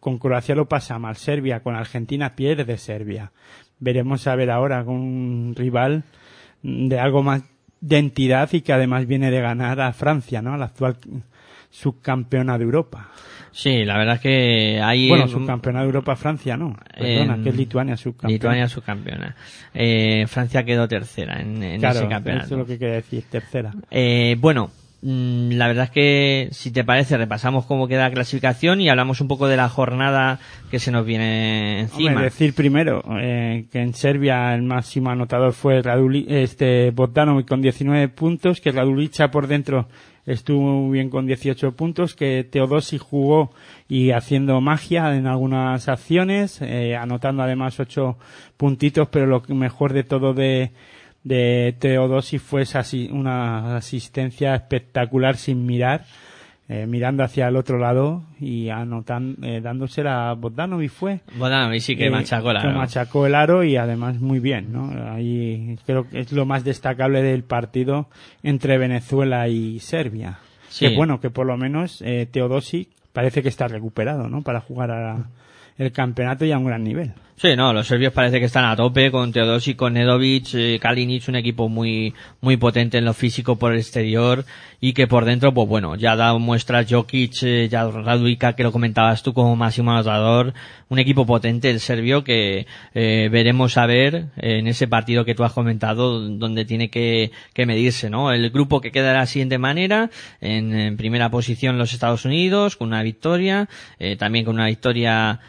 [0.00, 1.14] con Croacia lo pasa mal.
[1.14, 3.30] Serbia con Argentina pierde Serbia.
[3.78, 6.02] Veremos a ver ahora un rival
[6.64, 7.42] de algo más
[7.80, 10.54] de entidad y que además viene de ganar a Francia, ¿no?
[10.54, 10.96] A la actual
[11.70, 13.10] subcampeona de Europa.
[13.58, 15.08] Sí, la verdad es que hay...
[15.08, 16.76] Bueno, subcampeona de Europa Francia, no.
[16.94, 18.32] Perdona, en- que es Lituania subcampeona.
[18.34, 19.34] Lituania subcampeona.
[19.72, 22.44] Eh, Francia quedó tercera en, en claro, ese campeonato.
[22.44, 23.72] eso es lo que quería decir, tercera.
[23.90, 28.82] Eh, bueno, mm, la verdad es que, si te parece, repasamos cómo queda la clasificación
[28.82, 30.38] y hablamos un poco de la jornada
[30.70, 32.10] que se nos viene encima.
[32.10, 37.62] Hombre, decir primero eh, que en Serbia el máximo anotador fue Raduli, este Bogdanovic con
[37.62, 39.88] 19 puntos, que Radulica por dentro
[40.26, 43.52] estuvo bien con 18 puntos, que Teodosi jugó
[43.88, 48.18] y haciendo magia en algunas acciones, eh, anotando además 8
[48.56, 50.72] puntitos, pero lo mejor de todo de,
[51.22, 56.04] de Teodosi fue esa una asistencia espectacular sin mirar,
[56.68, 61.20] eh, mirando hacia el otro lado y anotando, eh, dándosela a Bogdanovic fue.
[61.38, 64.90] Bogdanovic sí que Eh, machacó la que machacó el aro y además muy bien, ¿no?
[65.12, 68.08] Ahí creo que es lo más destacable del partido
[68.42, 70.38] entre Venezuela y Serbia.
[70.68, 70.88] Sí.
[70.88, 74.42] Que bueno, que por lo menos eh, Teodosi parece que está recuperado, ¿no?
[74.42, 75.26] Para jugar a-
[75.78, 77.12] el campeonato y a un gran nivel.
[77.38, 81.28] Sí, no, los serbios parece que están a tope con Teodosic, con Nedovic, eh, Kalinic,
[81.28, 84.46] un equipo muy, muy potente en lo físico por el exterior
[84.80, 88.72] y que por dentro, pues bueno, ya da muestras Jokic, eh, ya Raduica, que lo
[88.72, 90.54] comentabas tú como máximo anotador,
[90.88, 95.44] un equipo potente el serbio que eh, veremos a ver en ese partido que tú
[95.44, 98.32] has comentado donde tiene que, que medirse, ¿no?
[98.32, 100.08] El grupo que queda de la siguiente manera,
[100.40, 103.68] en, en primera posición los Estados Unidos con una victoria,
[104.18, 105.40] también con una victoria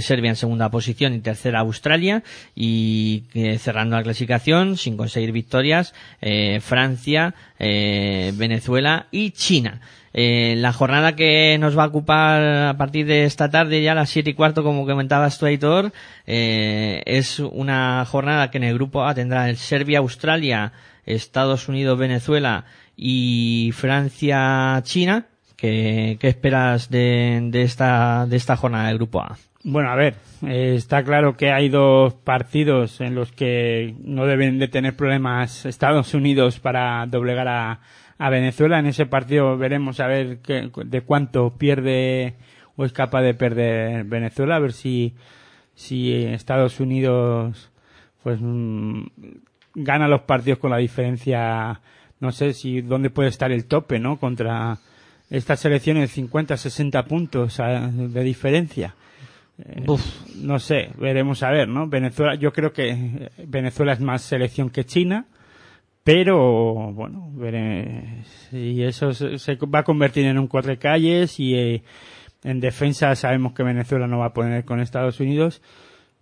[0.00, 2.22] Serbia en segunda posición y tercera Australia
[2.54, 9.80] y eh, cerrando la clasificación sin conseguir victorias eh, Francia, eh, Venezuela y China.
[10.18, 14.08] La jornada que nos va a ocupar a partir de esta tarde, ya a las
[14.08, 15.92] siete y cuarto, como comentabas tú, Aitor,
[16.24, 20.72] es una jornada que en el grupo A tendrá el Serbia, Australia,
[21.04, 22.64] Estados Unidos, Venezuela
[22.96, 25.26] y Francia, China.
[25.54, 29.36] ¿Qué, qué esperas de, de esta, de esta jornada del grupo A?
[29.68, 30.14] Bueno, a ver,
[30.46, 35.66] eh, está claro que hay dos partidos en los que no deben de tener problemas
[35.66, 38.78] Estados Unidos para doblegar a, Venezuela.
[38.78, 42.34] En ese partido veremos a ver qué- de cuánto pierde
[42.76, 45.16] o es capaz de perder Venezuela, a ver si,
[45.74, 47.72] si Estados Unidos
[48.22, 49.04] pues mm,
[49.74, 51.80] gana los partidos con la diferencia,
[52.20, 54.18] no sé si dónde puede estar el tope, ¿no?
[54.18, 54.78] Contra
[55.28, 58.94] estas selecciones 50, 60 puntos ah, de diferencia.
[59.58, 59.86] Eh,
[60.42, 61.88] no sé, veremos a ver, ¿no?
[61.88, 65.26] Venezuela, yo creo que eh, Venezuela es más selección que China,
[66.04, 71.54] pero bueno, veré, y eso se, se va a convertir en un cuatro calles y
[71.54, 71.82] eh,
[72.44, 75.62] en defensa sabemos que Venezuela no va a poner con Estados Unidos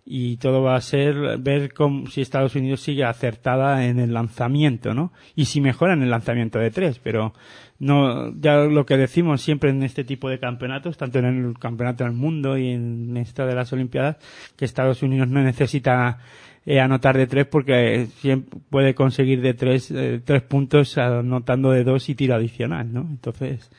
[0.05, 4.93] y todo va a ser ver cómo, si Estados Unidos sigue acertada en el lanzamiento,
[4.93, 5.11] ¿no?
[5.35, 7.33] Y si mejora en el lanzamiento de tres, pero
[7.79, 12.03] no, ya lo que decimos siempre en este tipo de campeonatos, tanto en el campeonato
[12.03, 14.17] del mundo y en esta de las Olimpiadas,
[14.55, 16.19] que Estados Unidos no necesita
[16.67, 21.83] eh, anotar de tres porque siempre puede conseguir de tres, eh, tres puntos anotando de
[21.83, 23.01] dos y tiro adicional, ¿no?
[23.01, 23.71] Entonces,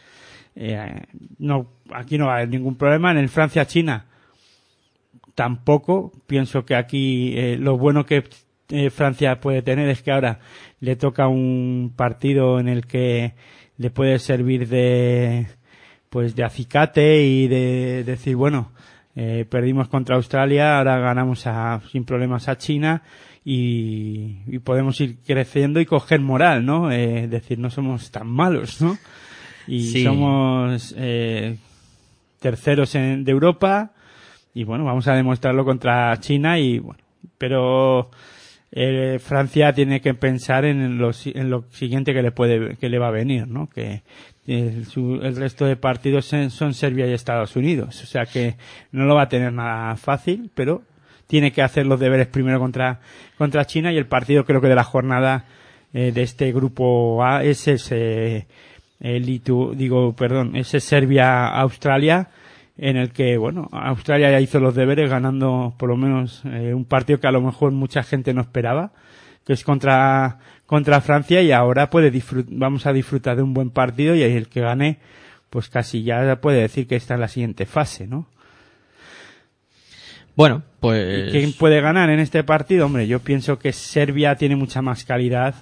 [0.57, 1.03] eh,
[1.39, 3.13] no, aquí no va a haber ningún problema.
[3.13, 4.07] En el Francia-China,
[5.37, 6.11] tampoco.
[6.27, 8.25] Pienso que aquí eh, lo bueno que
[8.71, 10.41] eh, Francia puede tener es que ahora
[10.81, 13.35] le toca un partido en el que
[13.79, 15.47] le puede servir de
[16.11, 18.73] pues de acicate y de decir bueno
[19.15, 23.03] eh, perdimos contra Australia ahora ganamos a, sin problemas a China
[23.45, 28.81] y, y podemos ir creciendo y coger moral no eh, decir no somos tan malos
[28.81, 28.97] no
[29.69, 30.05] y Sí.
[30.05, 31.57] somos eh,
[32.41, 33.93] terceros en, de Europa
[34.57, 37.01] y bueno, vamos a demostrarlo contra China y bueno,
[37.39, 38.11] pero
[38.73, 42.99] eh, Francia tiene que pensar en lo, en lo siguiente que le puede que le
[42.99, 43.69] va a venir, ¿no?
[43.69, 44.03] Que
[44.47, 48.57] el, su- el resto de partidos son Serbia y Estados Unidos, o sea que
[48.93, 50.83] no lo va a tener nada fácil, pero
[51.27, 53.01] tiene que hacer los deberes primero contra
[53.37, 55.45] contra China y el partido creo que de la jornada
[55.93, 58.47] eh, de este grupo A es ese
[59.01, 62.29] eh, Litu- digo, perdón, ese Serbia Australia
[62.79, 66.85] en el que, bueno, Australia ya hizo los deberes ganando por lo menos eh, un
[66.85, 68.93] partido que a lo mejor mucha gente no esperaba,
[69.47, 73.71] que es contra, contra Francia y ahora puede disfrut- vamos a disfrutar de un buen
[73.71, 74.99] partido y el que gane,
[75.49, 78.27] pues casi ya puede decir que está en la siguiente fase, ¿no?
[80.35, 81.33] Bueno, pues...
[81.33, 82.85] ¿Quién puede ganar en este partido?
[82.87, 85.55] Hombre, yo pienso que Serbia tiene mucha más calidad,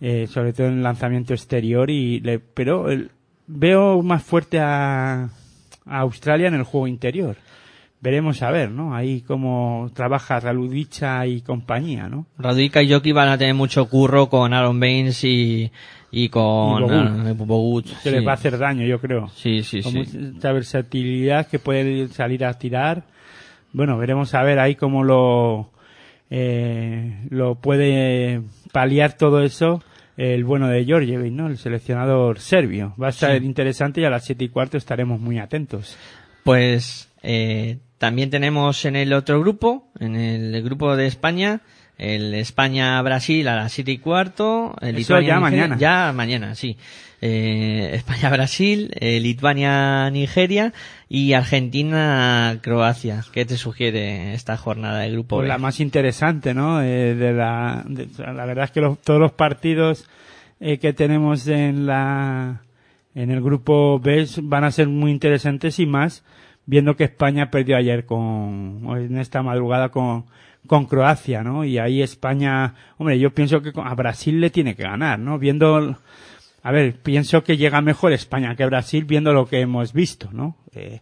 [0.00, 3.12] eh, sobre todo en el lanzamiento exterior, y le, pero el-
[3.46, 5.28] veo más fuerte a,
[5.88, 7.36] a Australia en el juego interior.
[8.00, 8.94] Veremos a ver, ¿no?
[8.94, 12.26] Ahí cómo trabaja Raludicha y compañía, ¿no?
[12.38, 15.72] Raduica y Joki van a tener mucho curro con Aaron Baines y,
[16.12, 17.26] y con Y Bogut.
[17.26, 18.10] eh, Bogut, Que sí.
[18.10, 19.28] les va a hacer daño, yo creo.
[19.34, 20.16] Sí, sí, Con sí.
[20.16, 23.02] mucha versatilidad que puede salir a tirar.
[23.72, 25.70] Bueno, veremos a ver ahí cómo lo,
[26.30, 29.82] eh, lo puede paliar todo eso
[30.18, 31.46] el bueno de Georgievic, ¿no?
[31.46, 32.94] El seleccionador serbio.
[33.00, 33.24] Va a Sí.
[33.42, 35.96] interesante y a las siete y cuarto estaremos muy atentos.
[36.42, 41.60] Pues eh, también tenemos en el otro grupo, en el grupo de España,
[41.98, 44.74] el España-Brasil a las siete y cuarto.
[44.80, 45.76] el Eso ya Lituania-Nigeria- mañana.
[45.78, 46.76] Ya mañana, sí.
[47.20, 50.72] Eh, España-Brasil, eh, Lituania-Nigeria
[51.08, 53.24] y Argentina-Croacia.
[53.32, 55.48] ¿Qué te sugiere esta jornada de grupo Pues B?
[55.48, 56.80] la más interesante, ¿no?
[56.82, 60.08] Eh, de la, de- la verdad es que los- todos los partidos
[60.60, 62.62] eh, que tenemos en la
[63.14, 66.22] en el grupo B van a ser muy interesantes y más
[66.66, 70.24] viendo que España perdió ayer con en esta madrugada con
[70.66, 71.64] con Croacia, ¿no?
[71.64, 75.38] Y ahí España, hombre, yo pienso que a Brasil le tiene que ganar, ¿no?
[75.38, 75.96] Viendo
[76.62, 80.56] a ver, pienso que llega mejor España que Brasil viendo lo que hemos visto, ¿no?
[80.74, 81.00] Eh,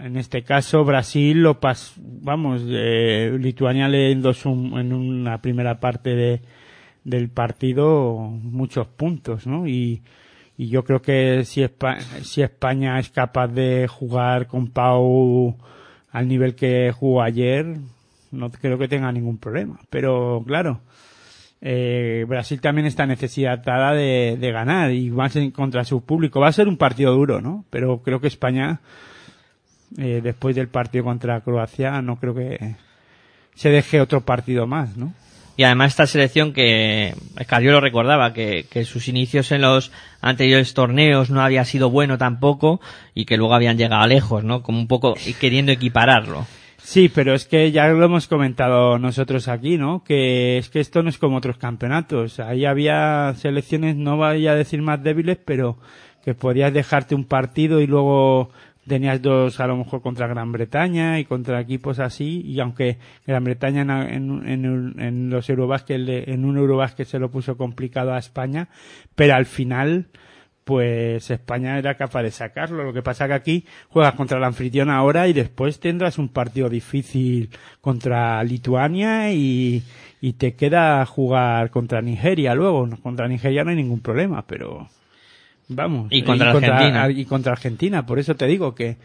[0.00, 6.16] en este caso, Brasil lo pas, vamos, eh, Lituania le endosó en una primera parte
[6.16, 6.40] de,
[7.04, 9.68] del partido muchos puntos, ¿no?
[9.68, 10.02] Y,
[10.56, 15.56] y yo creo que si, Espa- si España es capaz de jugar con Pau
[16.10, 17.76] al nivel que jugó ayer,
[18.32, 19.78] no creo que tenga ningún problema.
[19.90, 20.80] Pero claro,
[21.60, 26.40] eh, Brasil también está necesitada de, ganar y más en contra su público.
[26.40, 27.64] Va a ser un partido duro, ¿no?
[27.70, 28.80] Pero creo que España,
[29.96, 32.74] eh, después del partido contra Croacia, no creo que
[33.54, 35.14] se deje otro partido más, ¿no?
[35.54, 41.28] Y además esta selección que Escariolo recordaba que, que sus inicios en los anteriores torneos
[41.28, 42.80] no había sido bueno tampoco
[43.14, 44.62] y que luego habían llegado lejos, ¿no?
[44.62, 46.46] Como un poco queriendo equipararlo.
[46.84, 50.02] Sí, pero es que ya lo hemos comentado nosotros aquí, ¿no?
[50.04, 52.40] Que es que esto no es como otros campeonatos.
[52.40, 55.78] Ahí había selecciones, no voy a decir más débiles, pero
[56.24, 58.50] que podías dejarte un partido y luego
[58.86, 63.44] tenías dos a lo mejor contra Gran Bretaña y contra equipos así y aunque Gran
[63.44, 68.68] Bretaña en, en, en, los Eurobasket en un Eurobasket se lo puso complicado a España
[69.14, 70.08] pero al final
[70.64, 72.84] pues España era capaz de sacarlo.
[72.84, 76.68] Lo que pasa que aquí juegas contra el anfitrión ahora y después tendrás un partido
[76.68, 77.50] difícil
[77.80, 79.82] contra Lituania y,
[80.20, 82.88] y te queda jugar contra Nigeria luego.
[83.02, 84.88] Contra Nigeria no hay ningún problema, pero
[85.68, 86.08] vamos.
[86.10, 87.10] Y contra Argentina.
[87.10, 88.06] Y contra Argentina.
[88.06, 88.98] Por eso te digo que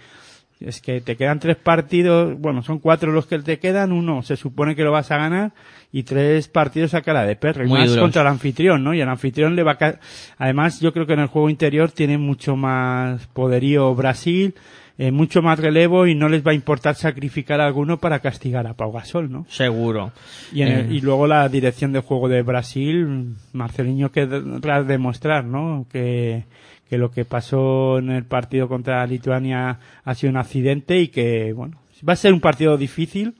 [0.59, 4.35] es que te quedan tres partidos, bueno, son cuatro los que te quedan, uno se
[4.35, 5.51] supone que lo vas a ganar
[5.91, 7.63] y tres partidos a cara de perro.
[7.63, 8.03] Y Muy más duros.
[8.03, 8.93] contra el anfitrión, ¿no?
[8.93, 9.99] Y el anfitrión le va a ca-
[10.37, 14.53] Además, yo creo que en el juego interior tiene mucho más poderío Brasil,
[14.99, 18.65] eh, mucho más relevo y no les va a importar sacrificar a alguno para castigar
[18.67, 19.45] a Pau Gasol, ¿no?
[19.49, 20.11] Seguro.
[20.51, 25.45] Y, en el- Eh, y luego la dirección de juego de Brasil, Marcelinho querrá demostrar,
[25.45, 25.85] ¿no?
[25.91, 26.45] Que,
[26.89, 31.53] que lo que pasó en el partido contra Lituania ha sido un accidente y que,
[31.53, 31.77] bueno,
[32.07, 33.35] va a ser un partido difícil,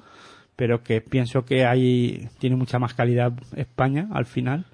[0.58, 4.66] pero que pienso que ahí tiene mucha más calidad España al final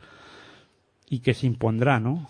[1.08, 2.28] y que se impondrá, ¿no?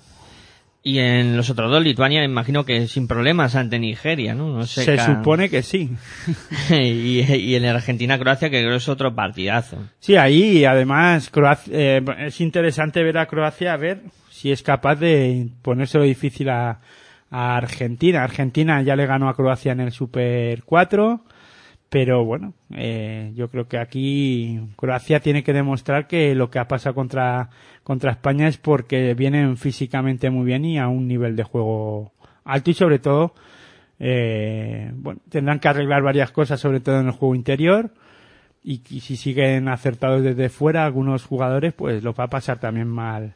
[0.86, 4.50] Y en los otros dos, Lituania, imagino que sin problemas ante Nigeria, ¿no?
[4.50, 4.84] No sé.
[4.84, 5.92] se supone que sí.
[6.70, 9.78] y, y en Argentina-Croacia, que creo que es otro partidazo.
[10.00, 14.96] Sí, ahí además Croacia, eh, es interesante ver a Croacia a ver si es capaz
[14.96, 16.82] de ponérselo difícil a,
[17.30, 18.22] a Argentina.
[18.22, 21.24] Argentina ya le ganó a Croacia en el Super 4,
[21.94, 26.68] pero bueno, eh, yo creo que aquí Croacia tiene que demostrar que lo que ha
[26.68, 27.52] pasado contra,
[27.84, 32.12] contra España es porque vienen físicamente muy bien y a un nivel de juego
[32.46, 33.36] alto y sobre todo
[34.00, 37.92] eh, bueno, tendrán que arreglar varias cosas, sobre todo en el juego interior
[38.64, 42.88] y, y si siguen acertados desde fuera algunos jugadores, pues lo va a pasar también
[42.88, 43.36] mal.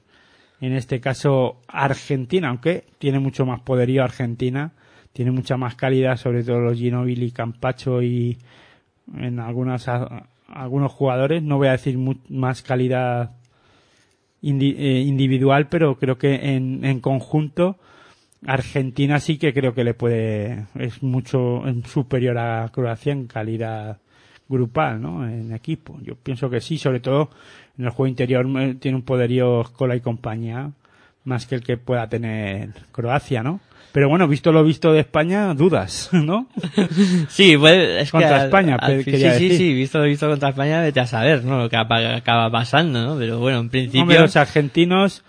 [0.61, 4.71] En este caso, Argentina, aunque tiene mucho más poderío Argentina,
[5.17, 8.37] tiene mucha más calidad, sobre todo los Ginóbili, Campacho y
[9.17, 11.41] en algunas, a- algunos jugadores.
[11.41, 11.97] No voy a decir
[12.29, 13.31] más calidad
[14.43, 17.77] eh, individual, pero creo que en, en conjunto
[18.45, 23.97] Argentina sí que creo que le puede, es mucho superior a Croacia en calidad
[24.47, 25.27] grupal, ¿no?
[25.27, 25.97] En equipo.
[26.03, 27.31] Yo pienso que sí, sobre todo
[27.75, 30.69] en el juego interior eh, tiene un poderío Escola y compañía
[31.23, 33.59] más que el que pueda tener Croacia, ¿no?
[33.97, 36.47] Pero bueno, visto lo visto de España, dudas, ¿no?
[37.29, 40.81] Sí, pues es Contra que al- España, al sí, sí, sí, visto visto contra España,
[40.81, 41.57] vete a saber, ¿no?
[41.57, 43.17] Lo que acaba pasando, ¿no?
[43.17, 44.01] Pero bueno, en principio...
[44.03, 45.23] Hombre, los argentinos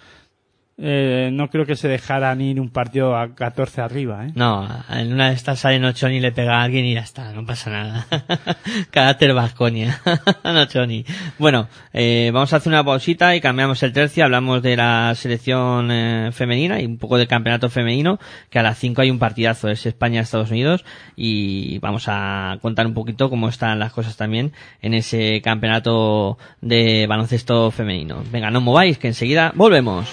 [0.81, 4.33] eh, no creo que se dejaran ir un partido a 14 arriba, ¿eh?
[4.37, 7.33] No, en una de estas sale Nochoni y le pega a alguien y ya está,
[7.33, 8.07] no pasa nada.
[8.93, 10.01] Carácter Vasconia.
[10.45, 11.05] Nochoni.
[11.37, 15.91] Bueno, eh, vamos a hacer una pausita y cambiamos el tercio, hablamos de la selección
[15.91, 19.69] eh, femenina y un poco del campeonato femenino, que a las 5 hay un partidazo,
[19.69, 20.85] es España-Estados Unidos,
[21.17, 27.09] y vamos a contar un poquito cómo están las cosas también en ese campeonato de
[27.09, 28.23] baloncesto femenino.
[28.31, 30.09] Venga, no mováis, que enseguida volvemos.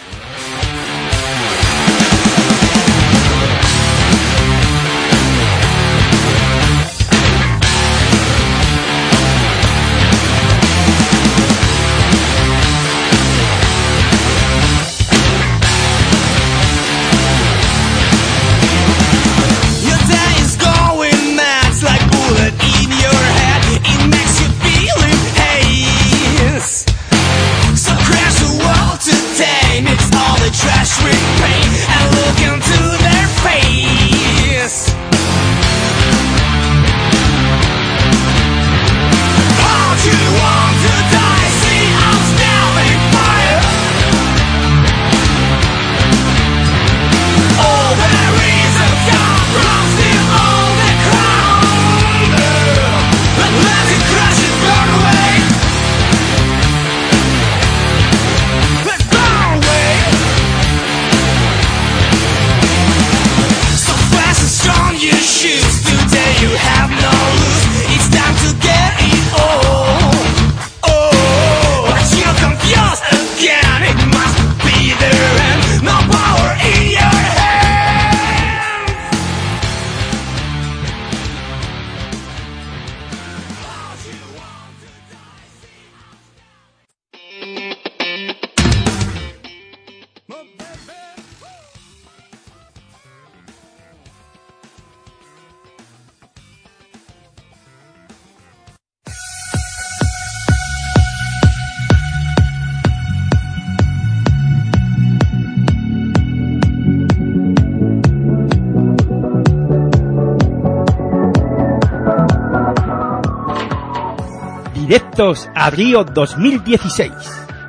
[115.66, 117.11] A Río 2016.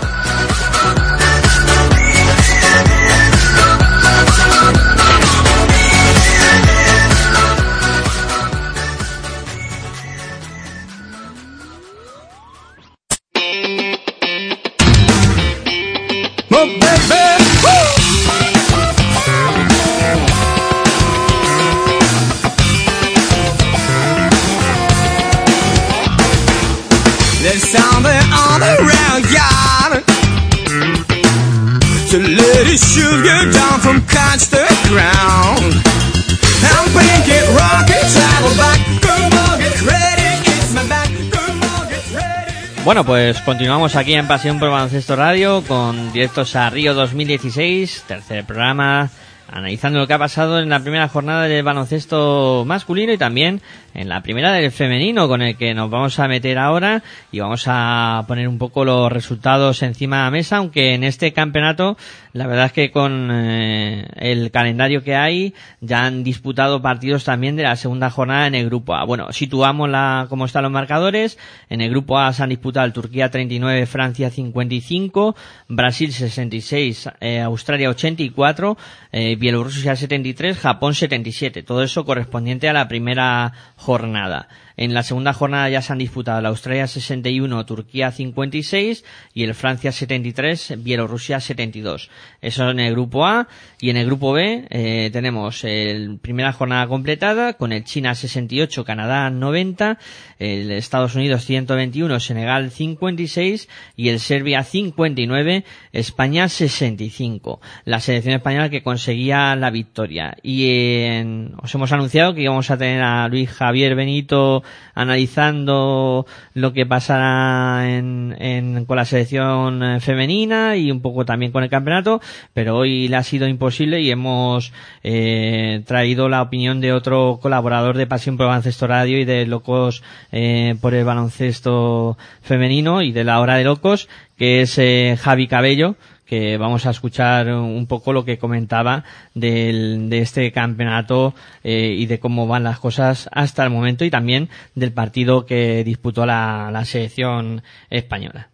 [42.85, 48.45] Bueno, pues continuamos aquí en Pasión por Baloncesto Radio con directos a Río 2016, tercer
[48.45, 49.09] programa,
[49.51, 53.61] analizando lo que ha pasado en la primera jornada del baloncesto masculino y también
[53.93, 57.63] en la primera del femenino con el que nos vamos a meter ahora y vamos
[57.67, 61.97] a poner un poco los resultados encima de la mesa, aunque en este campeonato
[62.31, 67.55] la verdad es que con eh, el calendario que hay ya han disputado partidos también
[67.55, 69.03] de la segunda jornada en el grupo A.
[69.03, 71.37] Bueno, situamos la, cómo están los marcadores.
[71.69, 75.35] En el grupo A se han disputado Turquía 39, Francia 55,
[75.67, 78.77] Brasil 66, eh, Australia 84,
[79.11, 81.63] eh, Bielorrusia 73, Japón 77.
[81.63, 84.47] Todo eso correspondiente a la primera jornada.
[84.81, 89.03] En la segunda jornada ya se han disputado el Australia 61, Turquía 56
[89.33, 92.09] y el Francia 73, Bielorrusia 72.
[92.41, 93.49] Eso en el grupo A
[93.81, 98.85] y en el grupo B eh, tenemos el primera jornada completada con el China 68,
[98.85, 99.97] Canadá 90,
[100.39, 107.59] el Estados Unidos 121, Senegal 56 y el Serbia 59, España 65.
[107.85, 110.37] La selección española que conseguía la victoria.
[110.41, 110.69] Y
[111.05, 114.63] en- os hemos anunciado que íbamos a tener a Luis Javier Benito
[114.95, 121.51] analizando lo que pasará en, en- con la selección eh, femenina y un poco también
[121.51, 122.21] con el campeonato,
[122.53, 124.71] pero hoy le ha sido imposible y hemos
[125.03, 130.03] eh, traído la opinión de otro colaborador de Pasión por Baloncesto Radio y de Locos
[130.31, 135.47] eh, por el Baloncesto Femenino y de la Hora de Locos, que es eh, Javi
[135.47, 139.03] Cabello, que vamos a escuchar un poco lo que comentaba
[139.33, 144.11] del, de este campeonato eh, y de cómo van las cosas hasta el momento y
[144.11, 148.49] también del partido que disputó la, la selección española.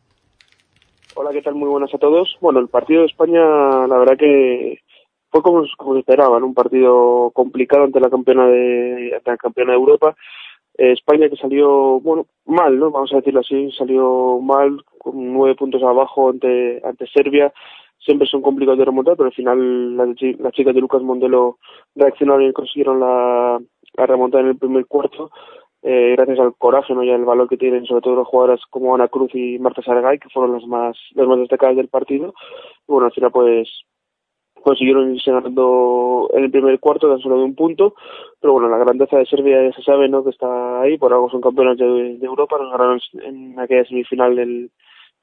[1.15, 1.55] Hola, ¿qué tal?
[1.55, 2.37] Muy buenas a todos.
[2.39, 3.41] Bueno, el partido de España,
[3.87, 4.79] la verdad que
[5.29, 6.45] fue como, como se esperaba, ¿no?
[6.45, 10.15] un partido complicado ante la campeona de, ante la campeona de Europa.
[10.77, 12.91] Eh, España que salió, bueno, mal, ¿no?
[12.91, 17.53] Vamos a decirlo así, salió mal, con nueve puntos abajo ante, ante Serbia.
[17.99, 20.09] Siempre son complicados de remontar, pero al final las,
[20.39, 21.57] las chicas de Lucas Mondelo
[21.95, 23.59] reaccionaron y consiguieron la,
[23.93, 25.31] la remontada en el primer cuarto
[25.87, 27.03] eh, gracias al coraje ¿no?
[27.03, 30.17] y al valor que tienen sobre todo las jugadoras como Ana Cruz y Marta Sargay,
[30.17, 32.33] que fueron las más, las más destacadas del partido.
[32.87, 33.69] Y bueno, al final pues
[34.63, 37.93] consiguieron irse ganando en el primer cuarto tan solo de un punto,
[38.45, 40.23] pero bueno, la grandeza de Serbia ya se sabe ¿no?
[40.23, 44.69] que está ahí, por algo son campeones de, Europa, nos ganaron en aquella semifinal del,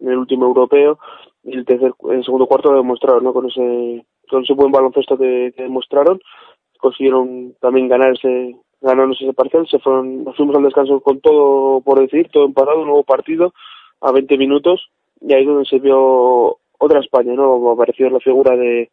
[0.00, 0.98] en el último europeo.
[1.44, 3.32] Y el tercer el segundo cuarto lo demostraron ¿no?
[3.32, 6.20] con ese con ese buen baloncesto que, demostraron.
[6.80, 9.68] Consiguieron también ganar ese ganarnos ese parcial.
[9.68, 13.54] Se fueron nos fuimos al descanso con todo por decir todo empatado un nuevo partido
[14.00, 14.90] a 20 minutos.
[15.20, 18.90] Y ahí es donde se vio otra España no apareció la figura de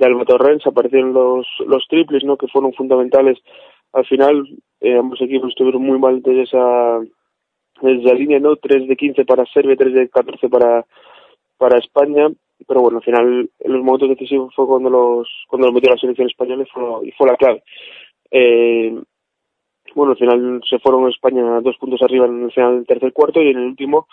[0.00, 3.38] de Alba Torrens aparecieron los los triples no que fueron fundamentales.
[3.92, 4.48] Al final
[4.80, 7.00] eh, ambos equipos estuvieron muy mal desde esa
[7.82, 10.86] desde la línea no 3 de 15 para Serbia 3 de 14 para
[11.58, 12.28] para España.
[12.66, 16.00] Pero bueno al final en los momentos decisivos fue cuando los cuando lo metió la
[16.00, 17.62] selección española y fue, y fue la clave.
[18.30, 18.98] Eh,
[19.94, 23.42] bueno al final se fueron España dos puntos arriba en el final del tercer cuarto
[23.42, 24.06] y en el último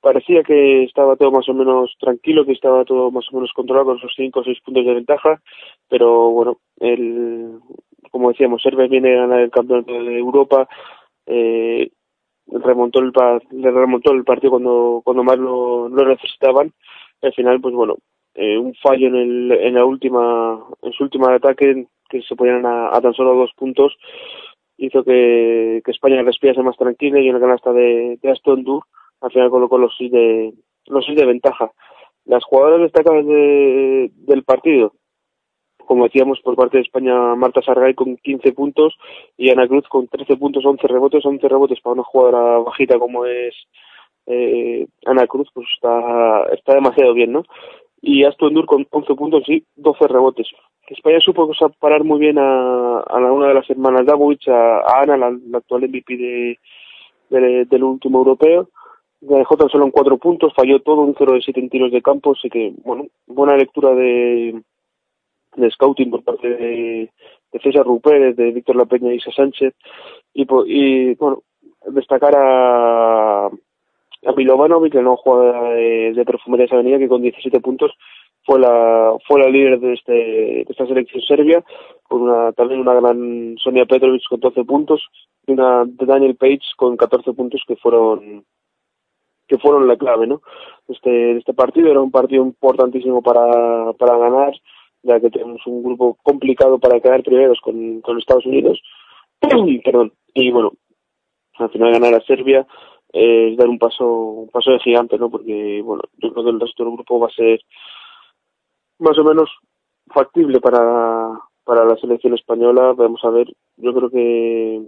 [0.00, 3.86] parecía que estaba todo más o menos tranquilo, que estaba todo más o menos controlado
[3.86, 5.40] con esos cinco o seis puntos de ventaja,
[5.88, 7.58] pero bueno, el,
[8.10, 10.68] como decíamos, Serbia viene a ganar el campeonato de Europa,
[11.26, 11.90] eh,
[12.46, 13.12] remontó el
[13.52, 16.72] le remontó el partido cuando cuando más lo, lo necesitaban,
[17.22, 17.96] al final pues bueno,
[18.34, 22.64] eh, un fallo en el en la última en su última ataque que se ponían
[22.66, 23.96] a, tan solo dos puntos
[24.78, 28.82] hizo que, que España respirase más tranquila y en la canasta de, de Aston Dur
[29.20, 30.52] al final colocó los seis de
[30.86, 31.70] los seis de ventaja.
[32.24, 34.92] Las jugadoras destacadas de, del partido,
[35.86, 38.94] como decíamos por parte de España, Marta Sargay con 15 puntos
[39.36, 43.24] y Ana Cruz con 13 puntos, 11 rebotes, 11 rebotes para una jugadora bajita como
[43.24, 43.54] es
[44.26, 47.42] eh, Ana Cruz, pues está, está demasiado bien, ¿no?
[48.02, 50.46] Y Aston Dur con 11 puntos y 12 rebotes.
[50.88, 55.16] España supo parar muy bien a, a una de las hermanas Dawovic, a, a Ana,
[55.16, 56.58] la, la actual MVP de,
[57.30, 58.68] de- del último europeo.
[59.20, 62.00] Dejó tan solo en cuatro puntos, falló todo, un 0 de 7 en tiros de
[62.00, 64.62] campo, así que, bueno, buena lectura de,
[65.56, 67.10] de scouting por parte de,
[67.62, 69.74] César Rupérez, de Víctor La Peña y Isa Sánchez,
[70.32, 71.42] y, y bueno,
[71.86, 77.60] destacar a, a Milovanovic, la nueva jugadora de, de Perfumería de Avenida, que con 17
[77.60, 77.92] puntos
[78.44, 81.62] fue la fue la líder de este de esta selección serbia
[82.02, 85.06] con una también una gran Sonia Petrovic con 12 puntos
[85.46, 88.44] y una de Daniel Page con 14 puntos que fueron
[89.50, 90.40] que fueron la clave no
[90.88, 94.52] este este partido era un partido importantísimo para para ganar
[95.02, 98.80] ya que tenemos un grupo complicado para quedar primeros con, con Estados Unidos.
[99.84, 100.12] Perdón.
[100.34, 100.72] Y bueno,
[101.54, 102.66] al final ganar a Serbia
[103.12, 105.30] eh, es dar un paso, un paso de gigante, ¿no?
[105.30, 107.60] Porque, bueno, yo creo que el resto del grupo va a ser
[108.98, 109.50] más o menos
[110.06, 111.30] factible para,
[111.64, 112.92] para la selección española.
[112.92, 114.82] Vamos a ver, yo creo que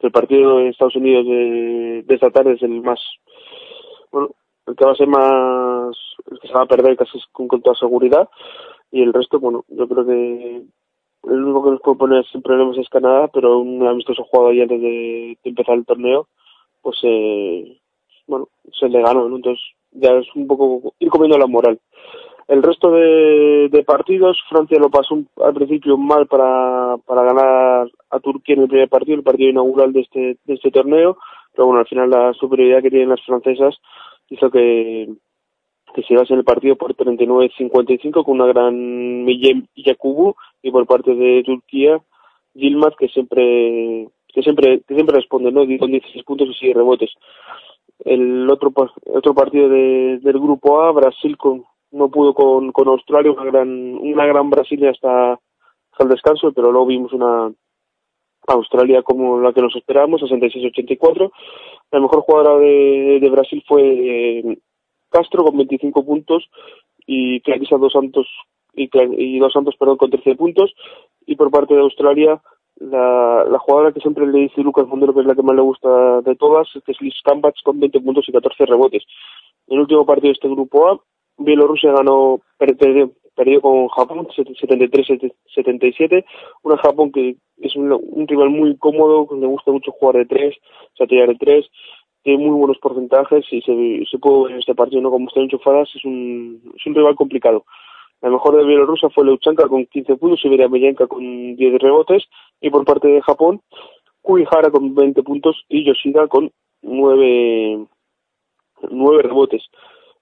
[0.00, 3.00] el partido de Estados Unidos de, esta tarde es el más,
[4.12, 4.30] bueno,
[4.66, 5.96] el que va a ser más,
[6.30, 8.28] el que se va a perder casi con, toda seguridad
[8.90, 10.62] y el resto, bueno, yo creo que
[11.24, 14.60] el único que nos puede poner sin problemas es Canadá, pero un amistoso jugado ahí
[14.60, 16.28] antes de, de empezar el torneo,
[16.80, 17.78] pues eh,
[18.26, 18.48] bueno,
[18.78, 19.36] se le ganó, ¿no?
[19.36, 21.80] Entonces ya es un poco ir comiendo la moral.
[22.48, 28.20] El resto de, de partidos, Francia lo pasó al principio mal para, para ganar a
[28.20, 31.18] Turquía en el primer partido, el partido inaugural de este, de este torneo,
[31.52, 33.76] pero bueno, al final la superioridad que tienen las francesas
[34.30, 35.08] hizo que,
[35.94, 41.14] que se llevase el partido por 39-55 con una gran Millem Yakubu y por parte
[41.14, 42.00] de Turquía
[42.54, 47.10] Yilmaz que siempre que siempre que siempre responde no con 16 puntos y 6 rebotes.
[48.04, 48.72] El otro
[49.12, 53.68] otro partido de, del grupo A Brasil con no pudo con, con Australia una gran
[53.68, 57.52] una gran Brasilia hasta, hasta el descanso pero luego vimos una
[58.46, 61.30] Australia como la que nos esperábamos 66-84
[61.90, 64.58] la mejor jugadora de, de Brasil fue eh,
[65.10, 66.48] Castro con 25 puntos
[67.06, 68.26] y Clarissa Dos Santos
[68.74, 70.74] y, y Dos Santos perdón con 13 puntos.
[71.26, 72.40] Y por parte de Australia
[72.76, 75.62] la, la jugadora que siempre le dice Lucas Mondero que es la que más le
[75.62, 79.02] gusta de todas que es Liz Kambach con 20 puntos y 14 rebotes.
[79.66, 81.00] El último partido de este grupo A
[81.38, 86.24] Bielorrusia ganó perdió, perdió con Japón 73-77
[86.62, 90.56] una Japón que es un, rival muy cómodo le gusta mucho jugar de tres
[90.98, 91.66] o de tres
[92.22, 95.10] tiene muy buenos porcentajes y se, se puede ver en este partido, ¿no?
[95.10, 97.64] Como están enchufadas, es un, es un rival complicado.
[98.20, 102.24] La mejor de Bielorrusia fue Leuchanka con 15 puntos, Siberia Mellenka con 10 rebotes
[102.60, 103.60] y por parte de Japón,
[104.20, 106.50] Kuihara con 20 puntos y Yoshida con
[106.82, 107.86] 9,
[108.90, 109.62] 9 rebotes.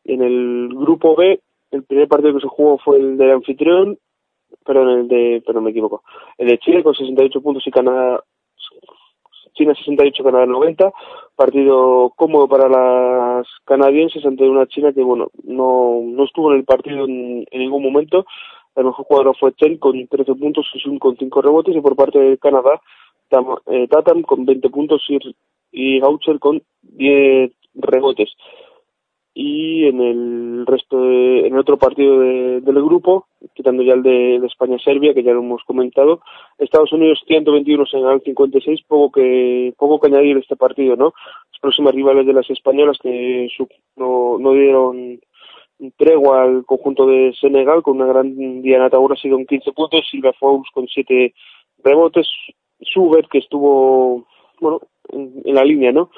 [0.07, 3.99] En el grupo B, el primer partido que se jugó fue el del anfitrión,
[4.65, 6.03] perdón, el de, perdón, me equivoco,
[6.39, 8.23] el de Chile con 68 puntos y Canadá,
[9.55, 10.93] China 68, Canadá 90,
[11.35, 16.65] partido cómodo para las canadienses ante una China que, bueno, no, no estuvo en el
[16.65, 18.27] partido en, en ningún momento.
[18.75, 22.19] El mejor jugador fue Chen con 13 puntos y con 5 rebotes y por parte
[22.19, 22.81] de Canadá,
[23.31, 25.19] Tam- eh, Tatam con 20 puntos y,
[25.73, 28.29] y Gaucher con 10 rebotes.
[29.39, 34.03] Y en el resto de, en el otro partido de- del grupo, quitando ya el
[34.03, 36.21] de, España-Serbia, que ya lo hemos comentado,
[36.57, 41.13] Estados Unidos 121, Senegal 56, poco que, poco que añadir este partido, ¿no?
[41.53, 45.21] Las próximas rivales de las españolas que su- no, dieron
[45.99, 50.33] tregua al conjunto de Senegal con una gran Diana Taura sido con 15 puntos, Silvia
[50.33, 51.35] Fous con 7
[51.85, 52.27] rebotes,
[52.81, 54.25] Schubert que estuvo,
[54.63, 54.81] bueno,
[55.11, 56.09] en, en la línea, ¿no?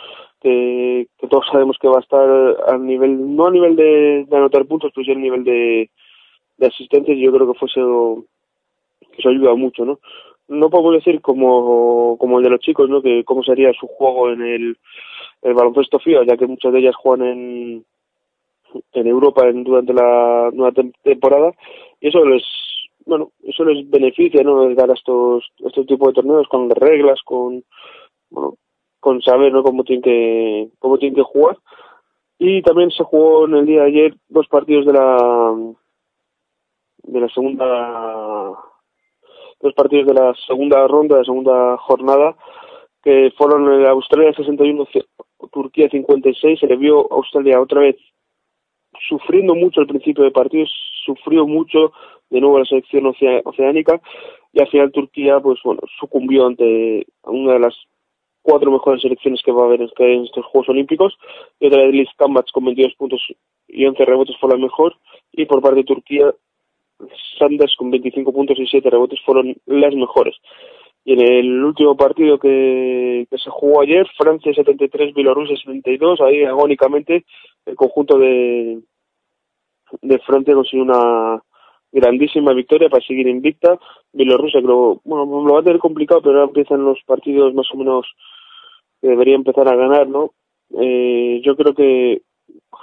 [0.40, 2.28] Que, que todos sabemos que va a estar
[2.69, 5.90] al nivel, no a nivel de, anotar puntos, pero sí al nivel de,
[6.59, 8.24] de asistencias, y yo creo que fue eso,
[9.10, 9.98] que eso ayuda mucho, ¿no?
[10.47, 13.02] No podemos decir como, como el de los chicos, ¿no?
[13.02, 14.77] Que cómo sería su juego en el,
[15.43, 17.85] el baloncesto FIA, ya que muchas de ellas juegan en,
[18.93, 21.52] en Europa en- durante la nueva tem- temporada
[22.01, 22.43] y eso les
[23.06, 27.65] bueno eso les beneficia no dar a estos estos tipos de torneos con reglas con
[28.31, 28.56] bueno
[29.01, 31.59] con saber no cómo tienen que cómo tienen que jugar.
[32.39, 35.55] Y también se jugó en el día de ayer dos partidos de la
[37.03, 38.55] de la segunda
[39.61, 42.37] dos partidos de la segunda ronda de la segunda jornada
[43.03, 44.87] que fueron Australia 61
[45.53, 47.97] Turquía 56 se le vio Australia otra vez
[49.09, 50.66] sufriendo mucho al principio de partido,
[51.05, 51.93] sufrió mucho
[52.31, 53.07] de nuevo la selección
[53.45, 54.01] oceánica
[54.53, 57.75] y al final Turquía pues bueno sucumbió ante una de las
[58.49, 61.19] cuatro mejores selecciones que va a haber en este- estos Juegos Olímpicos.
[61.61, 63.20] Y otra de Liz Kambach con 22 puntos
[63.69, 64.95] y 11 rebotes fue la mejor.
[65.33, 66.33] Y por parte de Turquía
[67.39, 70.35] Sanders con 25 puntos y 7 rebotes fueron las mejores.
[71.05, 76.45] Y en el último partido que, que se jugó ayer, Francia 73, Bielorrusia 72, ahí
[76.45, 77.25] agónicamente
[77.66, 78.81] el conjunto de,
[80.03, 81.43] de Francia consiguió una
[81.93, 83.79] grandísima victoria para seguir invicta.
[84.12, 87.77] Bielorrusia creo, bueno, lo va a tener complicado, pero ahora empiezan los partidos más o
[87.77, 88.07] menos
[89.01, 90.33] que debería empezar a ganar, ¿no?
[90.79, 92.23] Eh, yo creo que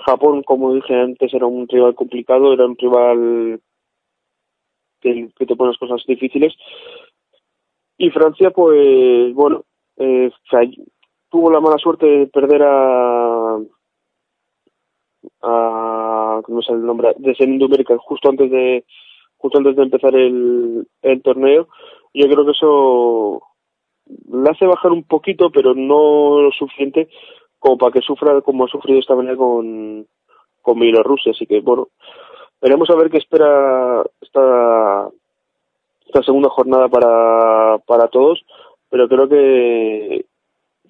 [0.05, 3.59] Japón, como dije antes, era un rival complicado, era un rival
[5.01, 6.53] que, te pone las cosas difíciles.
[7.97, 9.63] Y Francia, pues, bueno,
[9.97, 10.31] eh,
[11.29, 13.57] tuvo la mala suerte de perder a,
[15.41, 17.13] a ¿cómo es el nombre?
[17.17, 18.85] De Sendu Merkel justo antes de
[19.37, 21.67] justo antes de empezar el, el torneo.
[22.13, 23.41] Yo creo que eso
[24.05, 27.09] le hace bajar un poquito, pero no lo suficiente
[27.59, 30.05] como para que sufra como ha sufrido esta manera con,
[30.61, 31.31] con Bielorrusia.
[31.31, 31.87] Así que, bueno,
[32.61, 35.09] veremos a ver qué espera esta,
[36.05, 38.45] esta segunda jornada para, para todos,
[38.89, 40.25] pero creo que,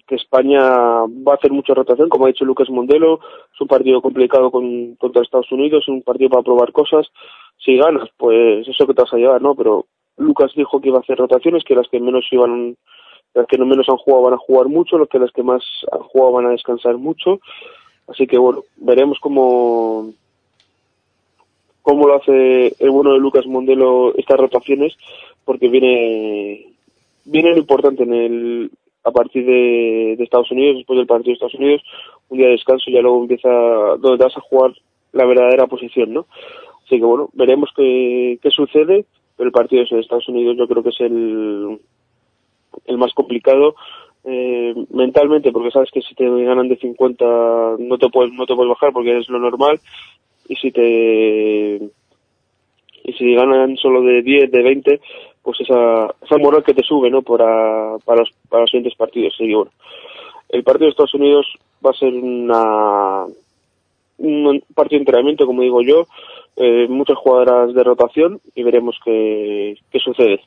[0.06, 3.20] que España va a hacer mucha rotación, como ha dicho Lucas Mondelo,
[3.52, 7.06] es un partido complicado con, contra Estados Unidos, es un partido para probar cosas,
[7.58, 9.54] si ganas, pues eso que te vas a llevar, ¿no?
[9.54, 9.86] Pero
[10.16, 12.76] Lucas dijo que iba a hacer rotaciones, que las que menos iban,
[13.34, 15.62] las que no menos han jugado van a jugar mucho, los que las que más
[15.92, 17.40] han jugado van a descansar mucho,
[18.08, 20.10] así que bueno, veremos cómo
[21.82, 24.96] cómo lo hace el bueno de Lucas Mondelo estas rotaciones,
[25.44, 26.66] porque viene
[27.24, 28.70] viene lo importante en el
[29.04, 31.82] a partir de, Estados Unidos, después del partido de Estados Unidos,
[32.28, 34.72] un día de descanso y ya luego empieza donde vas a jugar
[35.12, 36.26] la verdadera posición, ¿no?
[36.84, 39.04] Así que bueno, veremos qué, qué sucede,
[39.36, 41.78] pero el partido de Estados Unidos yo creo que es el,
[42.86, 43.74] el más complicado
[44.24, 47.24] eh, mentalmente, porque sabes que si te ganan de 50
[47.78, 49.80] no te puedes, no te puedes bajar porque es lo normal,
[50.48, 51.80] y si te
[53.06, 55.00] y si ganan solo de 10, de 20,
[55.42, 57.22] pues esa, esa moral que te sube, ¿no?
[57.22, 59.36] Para, para, los, para los siguientes partidos.
[60.48, 61.46] El partido de Estados Unidos
[61.84, 63.26] va a ser una,
[64.18, 66.06] un partido de entrenamiento, como digo yo,
[66.56, 70.40] eh, muchas jugadoras de rotación y veremos qué, qué sucede.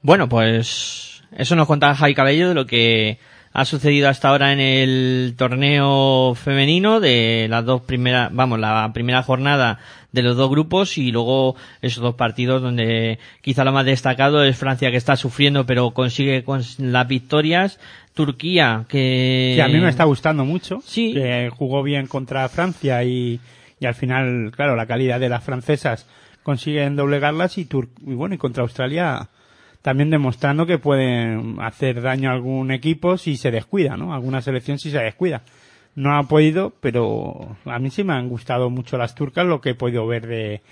[0.00, 3.18] Bueno, pues eso nos contaba Javi Cabello de lo que
[3.52, 9.22] ha sucedido hasta ahora en el torneo femenino de las dos primeras, vamos, la primera
[9.22, 9.78] jornada
[10.10, 14.56] de los dos grupos y luego esos dos partidos donde quizá lo más destacado es
[14.56, 17.78] Francia que está sufriendo pero consigue con las victorias,
[18.12, 19.52] Turquía que...
[19.54, 20.80] Que a mí me está gustando mucho.
[20.84, 21.14] Sí.
[21.14, 23.38] Que jugó bien contra Francia y,
[23.78, 26.08] y al final, claro, la calidad de las francesas
[26.42, 29.28] consiguen doblegarlas y, Tur y bueno, y contra Australia
[29.84, 34.14] también demostrando que pueden hacer daño a algún equipo si se descuida, ¿no?
[34.14, 35.42] Alguna selección si se descuida.
[35.94, 39.70] No ha podido, pero a mí sí me han gustado mucho las turcas, lo que
[39.70, 40.62] he podido ver de,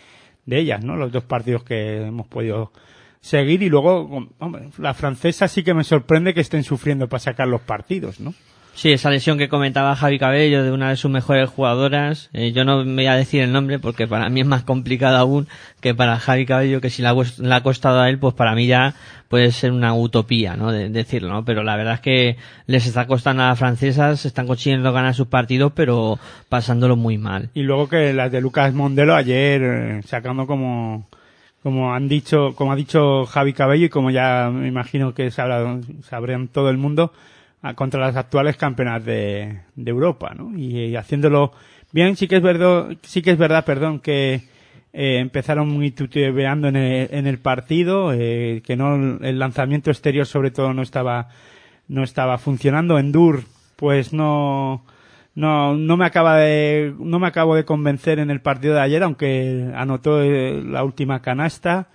[0.47, 0.97] de ellas, ¿no?
[0.97, 2.73] Los dos partidos que hemos podido
[3.21, 7.49] seguir y luego, hombre, la francesa sí que me sorprende que estén sufriendo para sacar
[7.49, 8.33] los partidos, ¿no?
[8.75, 12.65] Sí, esa lesión que comentaba Javi Cabello de una de sus mejores jugadoras, eh, yo
[12.65, 15.47] no me voy a decir el nombre porque para mí es más complicado aún
[15.81, 18.95] que para Javi Cabello, que si le ha, costado a él, pues para mí ya
[19.29, 20.73] puede ser una utopía, ¿no?
[20.73, 21.45] De, decirlo, ¿no?
[21.45, 22.37] Pero la verdad es que
[22.67, 26.19] les está costando a las francesas, están consiguiendo ganar sus partidos, pero
[26.49, 27.51] pasándolo muy mal.
[27.55, 31.07] Y luego que las de Lucas Mondelo ayer, eh, sacando como,
[31.63, 35.79] como han dicho, como ha dicho Javi Cabello y como ya me imagino que sabrá,
[36.03, 37.13] sabrán todo el mundo,
[37.63, 40.57] a- contra las actuales campeonas de, de Europa, ¿no?
[40.57, 41.53] Y, y haciéndolo
[41.93, 44.43] bien, sí que es verdad, sí que es verdad, perdón, que
[44.93, 50.27] eh, empezaron muy titubeando en el, en el partido, eh, que no el lanzamiento exterior
[50.27, 51.29] sobre todo no estaba
[51.89, 52.99] no estaba funcionando.
[52.99, 53.45] Endur,
[53.77, 54.85] pues no
[55.35, 59.03] no no me acaba de no me acabo de convencer en el partido de ayer,
[59.03, 61.89] aunque anotó eh, la última canasta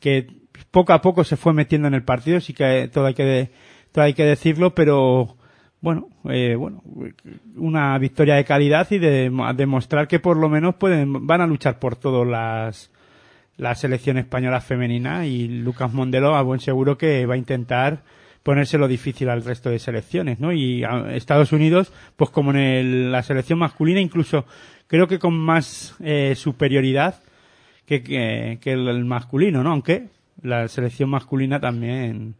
[0.00, 0.28] que
[0.70, 3.50] poco a poco se fue metiendo en el partido, sí que todo hay que
[3.94, 5.36] todo hay que decirlo, pero
[5.80, 6.82] bueno, eh, bueno,
[7.54, 11.46] una victoria de calidad y de mo- demostrar que por lo menos pueden van a
[11.46, 12.90] luchar por todas las
[13.56, 18.02] la selección española femenina y Lucas Mondelo a buen seguro que va a intentar
[18.42, 20.52] ponérselo difícil al resto de selecciones, ¿no?
[20.52, 24.44] Y Estados Unidos, pues como en el- la selección masculina, incluso
[24.88, 27.22] creo que con más eh, superioridad
[27.86, 29.70] que, que, que el masculino, ¿no?
[29.70, 30.08] Aunque
[30.42, 32.34] la selección masculina también,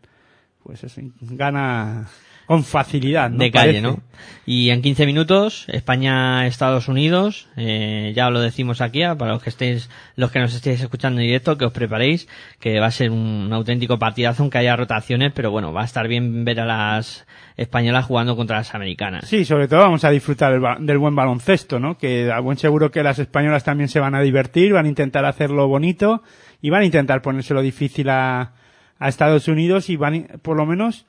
[0.64, 2.08] pues eso, gana
[2.46, 3.38] con facilidad, ¿no?
[3.38, 3.82] de calle, Parece.
[3.82, 4.02] ¿no?
[4.44, 9.50] Y en 15 minutos, España-Estados Unidos, eh, ya lo decimos aquí, ah, para los que
[9.50, 12.28] estéis, los que nos estéis escuchando en directo, que os preparéis,
[12.60, 16.06] que va a ser un, auténtico partidazo, aunque haya rotaciones, pero bueno, va a estar
[16.08, 17.26] bien ver a las
[17.56, 19.28] españolas jugando contra las americanas.
[19.28, 21.96] Sí, sobre todo vamos a disfrutar del, del buen baloncesto, ¿no?
[21.96, 25.24] Que a buen seguro que las españolas también se van a divertir, van a intentar
[25.24, 26.22] hacerlo bonito
[26.60, 28.52] y van a intentar ponérselo difícil a,
[28.98, 31.06] a Estados Unidos y van, por lo menos,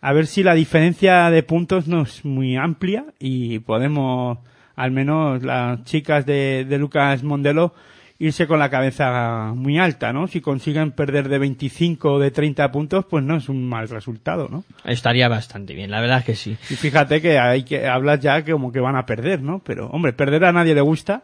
[0.00, 4.38] a ver si la diferencia de puntos no es muy amplia y podemos,
[4.76, 7.74] al menos las chicas de, de Lucas Mondelo,
[8.20, 10.26] irse con la cabeza muy alta, ¿no?
[10.26, 14.48] Si consiguen perder de 25 o de 30 puntos, pues no es un mal resultado,
[14.50, 14.64] ¿no?
[14.84, 16.56] Estaría bastante bien, la verdad es que sí.
[16.68, 19.60] Y fíjate que hay que hablas ya que como que van a perder, ¿no?
[19.60, 21.22] Pero, hombre, perder a nadie le gusta,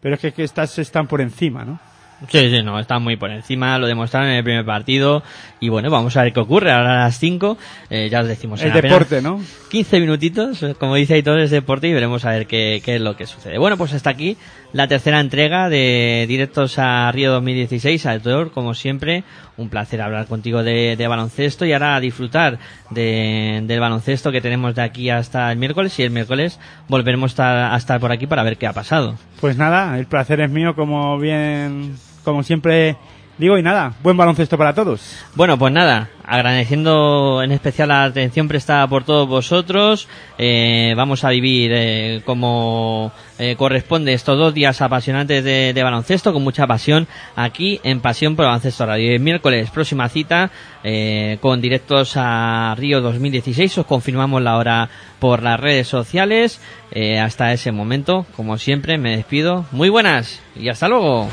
[0.00, 1.80] pero es que, que estas están por encima, ¿no?
[2.30, 5.22] Sí, sí, no, están muy por encima, lo demostraron en el primer partido
[5.60, 7.58] y bueno, vamos a ver qué ocurre ahora a las 5,
[7.90, 8.62] eh, ya os decimos.
[8.62, 9.38] El deporte, ¿no?
[9.70, 13.02] 15 minutitos, eh, como dice Aitor, es deporte y veremos a ver qué, qué es
[13.02, 13.58] lo que sucede.
[13.58, 14.38] Bueno, pues hasta aquí
[14.72, 18.06] la tercera entrega de Directos a Río 2016.
[18.06, 19.24] Aitor, como siempre,
[19.58, 22.58] un placer hablar contigo de, de baloncesto y ahora a disfrutar
[22.90, 27.32] de- del baloncesto que tenemos de aquí hasta el miércoles y el miércoles volveremos a
[27.32, 29.16] estar, a estar por aquí para ver qué ha pasado.
[29.40, 31.94] Pues nada, el placer es mío, como bien,
[32.26, 32.96] como siempre
[33.38, 35.16] digo, y nada, buen baloncesto para todos.
[35.34, 40.08] Bueno, pues nada, agradeciendo en especial la atención prestada por todos vosotros.
[40.38, 46.42] eh, vamos a vivir eh, como eh, corresponde estos dos días apasionantes de, baloncesto con
[46.42, 49.12] mucha pasión aquí en Pasión por Baloncesto Radio.
[49.12, 50.50] El miércoles, próxima cita
[50.82, 53.78] eh, con directos a Río 2016.
[53.78, 54.88] Os confirmamos la hora
[55.18, 56.60] por las redes sociales.
[56.90, 59.66] Eh, hasta ese momento, como siempre, me despido.
[59.72, 61.28] Muy buenas y hasta luego.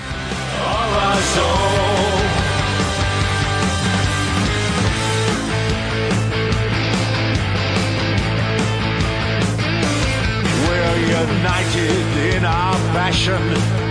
[10.68, 13.42] We're united in our passion.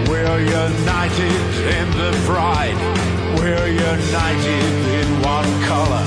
[0.08, 1.42] We're united
[1.78, 2.78] in the pride.
[3.38, 6.04] We're united in one color.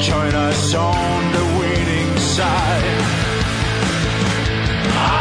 [0.00, 2.84] Join us on the winning side.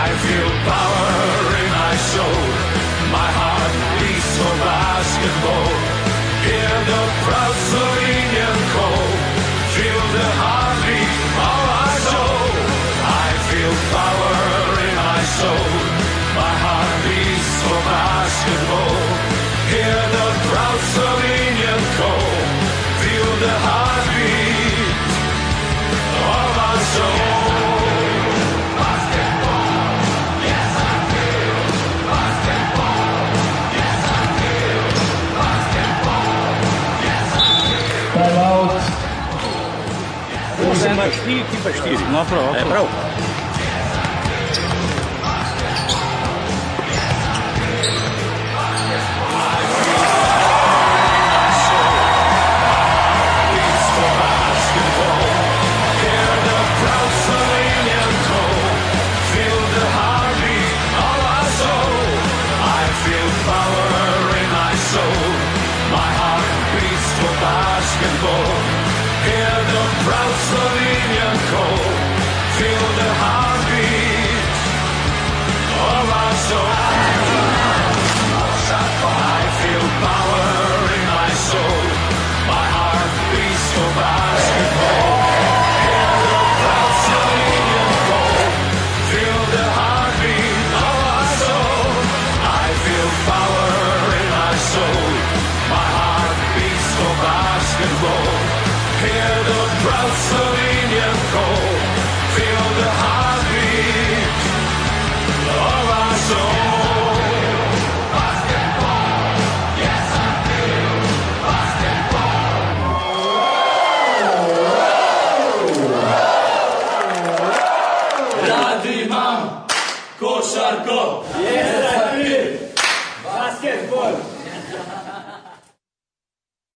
[0.01, 1.11] I feel power
[1.61, 2.43] in my soul.
[3.17, 3.73] My heart
[4.37, 5.69] for basketball.
[6.47, 9.05] Hear the proud Slovenian call.
[9.75, 11.13] Feel the heartbeat
[11.49, 12.49] of our soul.
[13.25, 14.35] I feel power
[14.87, 15.71] in my soul.
[16.39, 18.97] My heart beats for basketball.
[19.73, 22.27] Hear the proud Slovenian call.
[23.01, 23.82] Feel the heartbeat
[41.03, 41.97] Mastique, pastire.
[42.11, 42.55] No, prav.
[42.55, 43.12] E, prav.